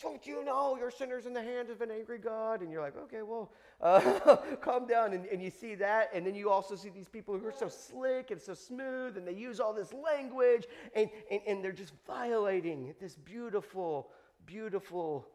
"Don't 0.00 0.26
you 0.26 0.44
know 0.44 0.76
you're 0.78 0.90
sinners 0.90 1.26
in 1.26 1.32
the 1.32 1.42
hands 1.42 1.68
of 1.68 1.80
an 1.82 1.90
angry 1.90 2.18
God?" 2.18 2.62
And 2.62 2.72
you're 2.72 2.80
like, 2.80 2.96
"Okay, 2.96 3.22
well, 3.22 3.52
uh, 3.80 4.36
calm 4.62 4.86
down." 4.86 5.12
And, 5.12 5.26
and 5.26 5.42
you 5.42 5.50
see 5.50 5.74
that, 5.76 6.10
and 6.14 6.26
then 6.26 6.34
you 6.34 6.48
also 6.50 6.74
see 6.74 6.88
these 6.88 7.08
people 7.08 7.38
who 7.38 7.46
are 7.46 7.52
so 7.52 7.68
slick 7.68 8.30
and 8.30 8.40
so 8.40 8.54
smooth, 8.54 9.16
and 9.16 9.28
they 9.28 9.34
use 9.34 9.60
all 9.60 9.74
this 9.74 9.92
language, 9.92 10.66
and, 10.96 11.10
and, 11.30 11.40
and 11.46 11.64
they're 11.64 11.72
just 11.72 11.92
violating 12.06 12.94
this 13.00 13.14
beautiful 13.16 14.10
beautiful, 14.46 15.28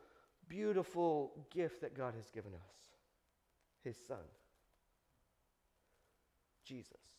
beautiful 0.47 1.31
gift 1.53 1.81
that 1.81 1.95
God 1.95 2.13
has 2.15 2.29
given 2.31 2.53
us 2.53 2.75
His 3.83 3.97
Son, 4.07 4.17
Jesus. 6.65 7.16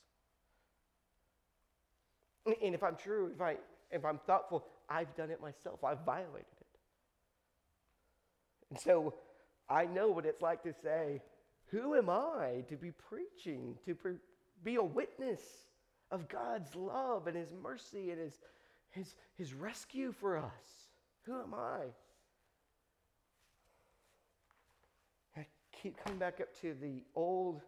And 2.63 2.75
if 2.75 2.83
I'm 2.83 2.97
true, 2.97 3.31
if, 3.35 3.41
I, 3.41 3.57
if 3.91 4.05
I'm 4.05 4.19
thoughtful, 4.27 4.65
I've 4.89 5.15
done 5.17 5.31
it 5.31 5.41
myself, 5.41 5.85
I've 5.85 6.05
violated 6.05 6.47
it. 6.61 6.67
And 8.71 8.81
so 8.81 9.15
I 9.69 9.87
know 9.87 10.09
what 10.09 10.25
it's 10.25 10.43
like 10.43 10.63
to 10.63 10.73
say, 10.73 11.23
Who 11.71 11.95
am 11.95 12.09
I 12.09 12.65
to 12.69 12.77
be 12.77 12.91
preaching, 12.91 13.77
to 13.85 13.95
pre- 13.95 14.17
be 14.65 14.77
a 14.77 14.83
witness 14.83 15.41
of 16.11 16.29
God's 16.29 16.75
love 16.75 17.27
and 17.27 17.37
His 17.37 17.53
mercy 17.63 18.11
and 18.11 18.21
His, 18.21 18.39
His, 18.91 19.15
His 19.37 19.55
rescue 19.55 20.13
for 20.13 20.39
us? 20.39 20.89
Who 21.23 21.41
am 21.41 21.55
I? 21.55 21.85
I 25.37 25.47
keep 25.73 26.03
coming 26.03 26.19
back 26.19 26.41
up 26.41 26.49
to 26.63 26.75
the 26.81 27.03
old, 27.15 27.61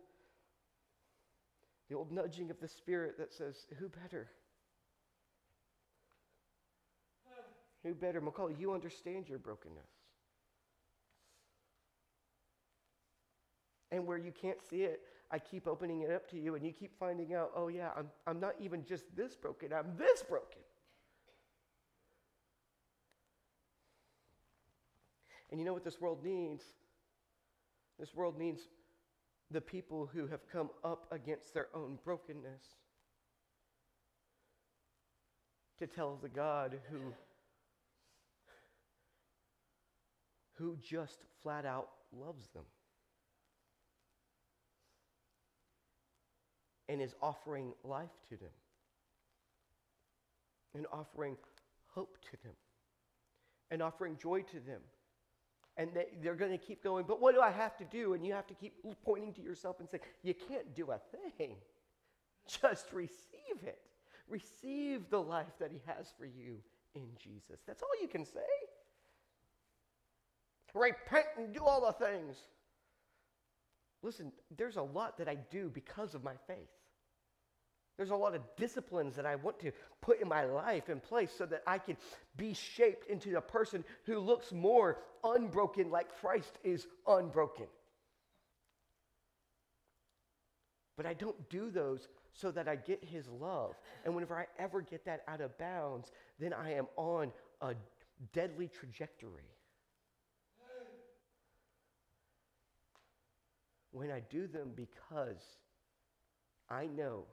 the 1.90 1.97
old 1.97 2.11
nudging 2.11 2.51
of 2.51 2.59
the 2.61 2.69
Spirit 2.69 3.19
that 3.19 3.33
says, 3.33 3.66
Who 3.79 3.88
better? 3.88 4.31
Who 7.85 7.95
better? 7.95 8.21
McCall, 8.21 8.59
you 8.59 8.73
understand 8.73 9.29
your 9.29 9.38
brokenness. 9.38 9.88
And 13.90 14.07
where 14.07 14.19
you 14.19 14.33
can't 14.33 14.59
see 14.69 14.83
it, 14.83 15.01
I 15.33 15.38
keep 15.38 15.66
opening 15.66 16.03
it 16.03 16.11
up 16.11 16.29
to 16.31 16.38
you, 16.38 16.55
and 16.55 16.64
you 16.64 16.73
keep 16.73 16.99
finding 16.99 17.35
out, 17.35 17.51
oh, 17.57 17.69
yeah, 17.69 17.90
I'm, 17.97 18.09
I'm 18.27 18.40
not 18.40 18.55
even 18.61 18.85
just 18.85 19.05
this 19.16 19.37
broken, 19.37 19.73
I'm 19.73 19.97
this 19.97 20.23
broken. 20.23 20.61
And 25.51 25.59
you 25.59 25.66
know 25.66 25.73
what 25.73 25.85
this 25.85 26.01
world 26.01 26.25
needs? 26.25 26.64
This 27.99 28.14
world 28.14 28.38
needs 28.38 28.62
the 29.51 29.61
people 29.61 30.09
who 30.12 30.27
have 30.29 30.49
come 30.51 30.71
up 30.85 31.07
against 31.11 31.55
their 31.55 31.69
own 31.75 31.99
brokenness 32.05 32.62
to 35.78 35.87
tell 35.87 36.18
the 36.22 36.28
God 36.28 36.78
who 36.91 36.99
who 40.61 40.77
just 40.83 41.21
flat 41.43 41.65
out 41.65 41.89
loves 42.13 42.49
them 42.49 42.65
and 46.89 47.01
is 47.01 47.15
offering 47.23 47.73
life 47.83 48.11
to 48.29 48.37
them 48.37 48.51
and 50.75 50.87
offering 50.93 51.37
hope 51.95 52.19
to 52.23 52.37
them 52.45 52.53
and 53.71 53.83
offering 53.83 54.17
joy 54.21 54.43
to 54.43 54.61
them 54.61 54.81
and 55.77 55.91
they, 55.95 56.07
they're 56.23 56.35
going 56.35 56.51
to 56.51 56.59
keep 56.59 56.83
going, 56.85 57.07
but 57.09 57.23
what 57.23 57.35
do 57.35 57.41
I 57.41 57.51
have 57.51 57.77
to 57.79 57.85
do? 57.85 58.13
And 58.13 58.27
you 58.27 58.35
have 58.35 58.47
to 58.49 58.55
keep 58.55 58.75
pointing 59.03 59.33
to 59.35 59.41
yourself 59.41 59.81
and 59.81 59.89
say, 59.89 60.01
you 60.23 60.35
can't 60.35 60.75
do 60.75 60.91
a 60.91 60.99
thing. 61.39 61.55
Just 62.47 62.93
receive 62.93 63.63
it. 63.63 63.79
Receive 64.29 65.09
the 65.09 65.23
life 65.23 65.55
that 65.59 65.71
He 65.73 65.81
has 65.87 66.13
for 66.19 66.27
you 66.27 66.57
in 66.95 67.07
Jesus. 67.19 67.61
That's 67.67 67.83
all 67.83 68.03
you 68.03 68.09
can 68.09 68.27
say. 68.27 68.41
Repent 70.75 71.27
and 71.37 71.53
do 71.53 71.64
all 71.64 71.87
the 71.87 72.05
things. 72.05 72.37
Listen, 74.03 74.33
there's 74.57 74.77
a 74.77 74.83
lot 74.83 75.18
that 75.18 75.29
I 75.29 75.37
do 75.51 75.71
because 75.73 76.14
of 76.14 76.25
my 76.25 76.35
faith. 76.47 76.71
There's 77.97 78.11
a 78.11 78.16
lot 78.16 78.35
of 78.35 78.41
disciplines 78.57 79.16
that 79.16 79.27
I 79.27 79.35
want 79.35 79.59
to 79.61 79.73
put 80.01 80.23
in 80.23 80.29
my 80.29 80.45
life 80.45 80.89
in 80.89 81.01
place 81.01 81.31
so 81.37 81.45
that 81.45 81.62
I 81.66 81.77
can 81.77 81.99
be 82.35 82.55
shaped 82.55 83.11
into 83.11 83.37
a 83.37 83.43
person 83.43 83.85
who 84.07 84.21
looks 84.21 84.53
more 84.53 85.03
unbroken 85.23 85.91
like 85.91 86.18
Christ 86.18 86.59
is 86.64 86.87
unbroken. 87.07 87.66
But 90.97 91.05
I 91.05 91.12
don't 91.12 91.49
do 91.51 91.71
those 91.71 92.09
so 92.33 92.51
that 92.53 92.68
I 92.68 92.77
get 92.77 93.05
his 93.05 93.29
love. 93.29 93.75
And 94.05 94.14
whenever 94.14 94.39
I 94.39 94.47
ever 94.59 94.81
get 94.81 95.05
that 95.05 95.23
out 95.29 95.43
of 95.43 95.59
bounds, 95.59 96.11
then 96.39 96.55
I 96.55 96.73
am 96.73 96.87
on 96.97 97.33
a 97.61 97.75
deadly 98.33 98.68
trajectory. 98.68 99.51
When 103.93 104.11
I 104.11 104.20
do 104.30 104.47
them 104.47 104.70
because 104.74 105.43
I 106.68 106.86
know 106.86 107.24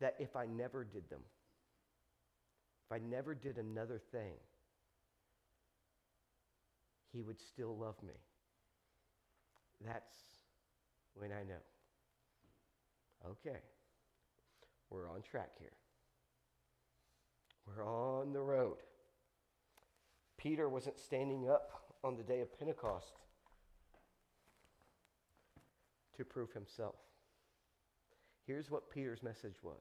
that 0.00 0.14
if 0.18 0.36
I 0.36 0.46
never 0.46 0.84
did 0.84 1.08
them, 1.10 1.20
if 2.86 2.92
I 2.92 2.98
never 2.98 3.34
did 3.34 3.58
another 3.58 4.00
thing, 4.12 4.34
he 7.12 7.22
would 7.22 7.40
still 7.40 7.76
love 7.76 7.96
me. 8.02 8.14
That's 9.84 10.14
when 11.14 11.30
I 11.32 11.42
know. 11.42 11.62
Okay, 13.30 13.58
we're 14.90 15.08
on 15.08 15.22
track 15.22 15.50
here. 15.58 15.72
We're 17.66 17.86
on 17.86 18.32
the 18.32 18.40
road. 18.40 18.76
Peter 20.36 20.68
wasn't 20.68 20.98
standing 20.98 21.48
up 21.48 21.70
on 22.02 22.16
the 22.16 22.22
day 22.22 22.40
of 22.40 22.58
Pentecost 22.58 23.14
to 26.16 26.24
prove 26.24 26.52
himself. 26.52 26.96
Here's 28.46 28.70
what 28.70 28.90
Peter's 28.90 29.22
message 29.22 29.56
was 29.62 29.80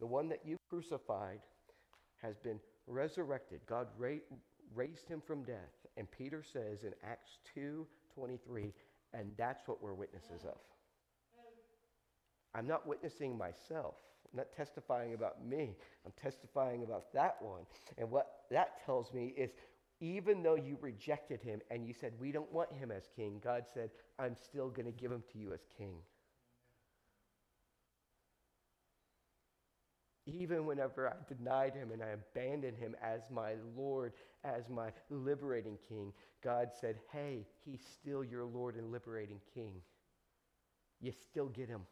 The 0.00 0.06
one 0.06 0.28
that 0.28 0.40
you 0.44 0.56
crucified 0.68 1.40
has 2.22 2.36
been 2.38 2.58
resurrected. 2.86 3.60
God 3.66 3.88
ra- 3.96 4.16
raised 4.74 5.08
him 5.08 5.22
from 5.24 5.44
death. 5.44 5.86
And 5.96 6.10
Peter 6.10 6.42
says 6.42 6.82
in 6.82 6.92
Acts 7.04 7.38
2 7.54 7.86
23, 8.14 8.72
and 9.14 9.30
that's 9.36 9.68
what 9.68 9.82
we're 9.82 9.94
witnesses 9.94 10.44
of. 10.44 10.58
I'm 12.54 12.66
not 12.66 12.86
witnessing 12.86 13.38
myself. 13.38 13.94
I'm 14.32 14.38
not 14.38 14.52
testifying 14.56 15.14
about 15.14 15.46
me. 15.46 15.76
I'm 16.04 16.12
testifying 16.20 16.82
about 16.82 17.12
that 17.14 17.36
one. 17.40 17.62
And 17.96 18.10
what 18.10 18.44
that 18.50 18.84
tells 18.84 19.12
me 19.12 19.32
is 19.36 19.50
even 20.00 20.42
though 20.42 20.54
you 20.54 20.78
rejected 20.80 21.40
him 21.42 21.60
and 21.70 21.86
you 21.86 21.94
said, 21.98 22.12
We 22.20 22.32
don't 22.32 22.52
want 22.52 22.72
him 22.72 22.90
as 22.90 23.08
king, 23.16 23.40
God 23.42 23.64
said, 23.72 23.90
I'm 24.18 24.36
still 24.36 24.68
going 24.68 24.86
to 24.86 24.92
give 24.92 25.10
him 25.10 25.22
to 25.32 25.38
you 25.38 25.52
as 25.52 25.60
king. 25.76 25.96
Even 30.26 30.66
whenever 30.66 31.08
I 31.08 31.14
denied 31.32 31.74
him 31.74 31.90
and 31.90 32.02
I 32.02 32.08
abandoned 32.08 32.76
him 32.76 32.94
as 33.02 33.22
my 33.30 33.54
Lord, 33.76 34.12
as 34.44 34.68
my 34.68 34.90
liberating 35.08 35.78
king, 35.88 36.12
God 36.44 36.68
said, 36.78 36.96
Hey, 37.12 37.46
he's 37.64 37.80
still 37.94 38.22
your 38.22 38.44
Lord 38.44 38.76
and 38.76 38.92
liberating 38.92 39.40
king. 39.54 39.72
You 41.00 41.12
still 41.12 41.46
get 41.46 41.68
him 41.68 41.82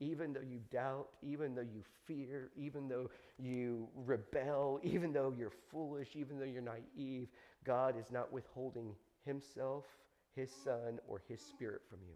even 0.00 0.32
though 0.32 0.40
you 0.40 0.60
doubt, 0.70 1.08
even 1.22 1.54
though 1.54 1.60
you 1.60 1.82
fear, 2.06 2.50
even 2.56 2.88
though 2.88 3.10
you 3.38 3.88
rebel, 3.94 4.80
even 4.84 5.12
though 5.12 5.34
you're 5.36 5.52
foolish, 5.70 6.10
even 6.14 6.38
though 6.38 6.44
you're 6.44 6.62
naive, 6.62 7.28
God 7.64 7.98
is 7.98 8.10
not 8.10 8.32
withholding 8.32 8.94
Himself, 9.24 9.84
His 10.34 10.50
Son, 10.64 10.98
or 11.08 11.22
His 11.28 11.40
Spirit 11.40 11.82
from 11.88 11.98
you. 12.06 12.14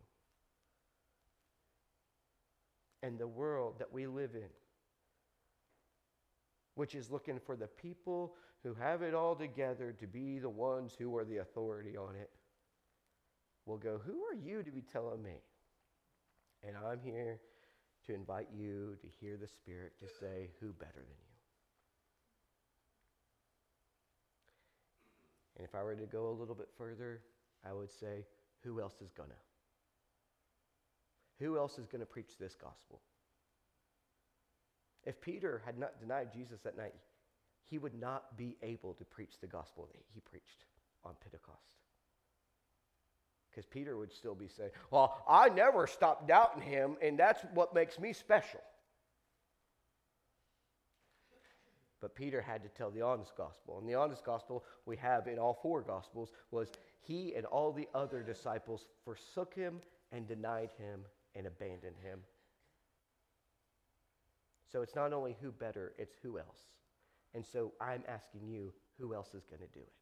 And 3.02 3.18
the 3.18 3.26
world 3.26 3.80
that 3.80 3.92
we 3.92 4.06
live 4.06 4.34
in, 4.34 4.48
which 6.76 6.94
is 6.94 7.10
looking 7.10 7.40
for 7.40 7.56
the 7.56 7.66
people 7.66 8.34
who 8.62 8.74
have 8.74 9.02
it 9.02 9.12
all 9.12 9.34
together 9.34 9.92
to 9.98 10.06
be 10.06 10.38
the 10.38 10.48
ones 10.48 10.94
who 10.96 11.16
are 11.16 11.24
the 11.24 11.38
authority 11.38 11.96
on 11.96 12.14
it, 12.14 12.30
will 13.66 13.76
go, 13.76 14.00
Who 14.06 14.22
are 14.22 14.34
you 14.34 14.62
to 14.62 14.70
be 14.70 14.82
telling 14.82 15.20
me? 15.20 15.34
And 16.64 16.76
I'm 16.76 17.00
here 17.02 17.40
to 18.06 18.14
invite 18.14 18.48
you 18.54 18.96
to 19.00 19.06
hear 19.20 19.36
the 19.36 19.48
Spirit 19.48 19.92
to 20.00 20.06
say, 20.20 20.50
Who 20.60 20.72
better 20.72 20.92
than 20.94 21.20
you? 21.20 21.32
And 25.56 25.66
if 25.66 25.74
I 25.74 25.82
were 25.82 25.94
to 25.94 26.06
go 26.06 26.28
a 26.28 26.38
little 26.38 26.54
bit 26.54 26.68
further, 26.76 27.20
I 27.64 27.72
would 27.72 27.90
say, 27.90 28.24
Who 28.64 28.80
else 28.80 28.94
is 29.00 29.12
gonna? 29.16 29.30
Who 31.38 31.58
else 31.58 31.78
is 31.78 31.86
to 32.00 32.06
preach 32.06 32.38
this 32.38 32.54
gospel? 32.54 33.00
If 35.04 35.20
Peter 35.20 35.62
had 35.64 35.78
not 35.78 36.00
denied 36.00 36.32
Jesus 36.32 36.60
that 36.64 36.76
night, 36.76 36.94
he 37.68 37.78
would 37.78 37.98
not 37.98 38.36
be 38.36 38.56
able 38.62 38.94
to 38.94 39.04
preach 39.04 39.40
the 39.40 39.46
gospel 39.46 39.88
that 39.92 40.02
he 40.14 40.20
preached 40.20 40.64
on 41.04 41.14
Pentecost. 41.22 41.81
Because 43.52 43.66
Peter 43.66 43.98
would 43.98 44.12
still 44.12 44.34
be 44.34 44.48
saying, 44.48 44.70
Well, 44.90 45.22
I 45.28 45.50
never 45.50 45.86
stopped 45.86 46.26
doubting 46.26 46.62
him, 46.62 46.96
and 47.02 47.18
that's 47.18 47.44
what 47.52 47.74
makes 47.74 47.98
me 47.98 48.12
special. 48.12 48.60
But 52.00 52.14
Peter 52.16 52.40
had 52.40 52.62
to 52.64 52.68
tell 52.68 52.90
the 52.90 53.02
honest 53.02 53.36
gospel. 53.36 53.78
And 53.78 53.88
the 53.88 53.94
honest 53.94 54.24
gospel 54.24 54.64
we 54.86 54.96
have 54.96 55.28
in 55.28 55.38
all 55.38 55.58
four 55.62 55.82
gospels 55.82 56.32
was 56.50 56.68
he 57.00 57.34
and 57.36 57.46
all 57.46 57.72
the 57.72 57.88
other 57.94 58.22
disciples 58.22 58.86
forsook 59.04 59.54
him 59.54 59.80
and 60.10 60.26
denied 60.26 60.70
him 60.78 61.02
and 61.36 61.46
abandoned 61.46 61.96
him. 62.02 62.18
So 64.72 64.82
it's 64.82 64.96
not 64.96 65.12
only 65.12 65.36
who 65.40 65.52
better, 65.52 65.92
it's 65.96 66.16
who 66.22 66.38
else. 66.38 66.72
And 67.34 67.46
so 67.46 67.72
I'm 67.80 68.02
asking 68.08 68.48
you, 68.48 68.72
who 68.98 69.14
else 69.14 69.28
is 69.34 69.44
going 69.44 69.60
to 69.60 69.72
do 69.72 69.80
it? 69.80 69.92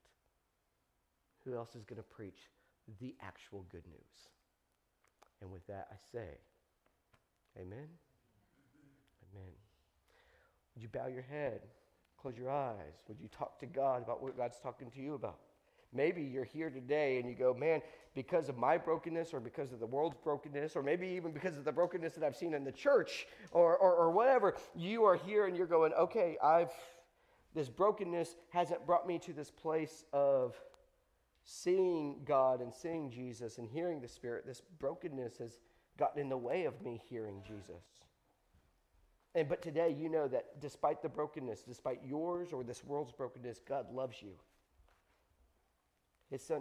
Who 1.44 1.54
else 1.54 1.74
is 1.74 1.84
going 1.84 1.98
to 1.98 2.02
preach 2.02 2.48
the 2.98 3.14
actual 3.22 3.64
good 3.70 3.86
news. 3.86 4.28
And 5.40 5.50
with 5.50 5.66
that, 5.68 5.88
I 5.90 5.96
say, 6.12 6.38
Amen. 7.56 7.88
Amen. 9.32 9.52
Would 10.74 10.82
you 10.82 10.88
bow 10.88 11.08
your 11.08 11.22
head? 11.22 11.62
Close 12.20 12.36
your 12.36 12.50
eyes. 12.50 12.94
Would 13.08 13.20
you 13.20 13.28
talk 13.28 13.58
to 13.60 13.66
God 13.66 14.02
about 14.02 14.22
what 14.22 14.36
God's 14.36 14.58
talking 14.60 14.90
to 14.90 15.00
you 15.00 15.14
about? 15.14 15.38
Maybe 15.92 16.22
you're 16.22 16.44
here 16.44 16.70
today 16.70 17.18
and 17.18 17.28
you 17.28 17.34
go, 17.34 17.52
man, 17.52 17.82
because 18.14 18.48
of 18.48 18.56
my 18.56 18.78
brokenness 18.78 19.34
or 19.34 19.40
because 19.40 19.72
of 19.72 19.80
the 19.80 19.86
world's 19.86 20.16
brokenness, 20.22 20.76
or 20.76 20.82
maybe 20.82 21.08
even 21.08 21.32
because 21.32 21.56
of 21.56 21.64
the 21.64 21.72
brokenness 21.72 22.12
that 22.14 22.22
I've 22.22 22.36
seen 22.36 22.54
in 22.54 22.62
the 22.62 22.72
church 22.72 23.26
or, 23.50 23.76
or, 23.76 23.94
or 23.94 24.10
whatever, 24.12 24.54
you 24.76 25.04
are 25.04 25.16
here 25.16 25.46
and 25.46 25.56
you're 25.56 25.66
going, 25.66 25.92
okay, 25.94 26.36
I've, 26.42 26.70
this 27.54 27.68
brokenness 27.68 28.36
hasn't 28.50 28.86
brought 28.86 29.06
me 29.06 29.18
to 29.20 29.32
this 29.32 29.50
place 29.50 30.04
of 30.12 30.54
seeing 31.44 32.20
God 32.24 32.60
and 32.60 32.72
seeing 32.72 33.10
Jesus 33.10 33.58
and 33.58 33.68
hearing 33.68 34.00
the 34.00 34.08
Spirit, 34.08 34.46
this 34.46 34.62
brokenness 34.78 35.38
has 35.38 35.58
gotten 35.98 36.20
in 36.20 36.28
the 36.28 36.36
way 36.36 36.64
of 36.64 36.80
me 36.82 37.00
hearing 37.08 37.42
Jesus. 37.46 37.84
And 39.34 39.48
but 39.48 39.62
today 39.62 39.94
you 39.96 40.08
know 40.08 40.26
that 40.28 40.60
despite 40.60 41.02
the 41.02 41.08
brokenness, 41.08 41.62
despite 41.62 42.00
yours 42.04 42.52
or 42.52 42.64
this 42.64 42.84
world's 42.84 43.12
brokenness, 43.12 43.60
God 43.66 43.86
loves 43.92 44.16
you. 44.20 44.32
His 46.30 46.42
son 46.42 46.58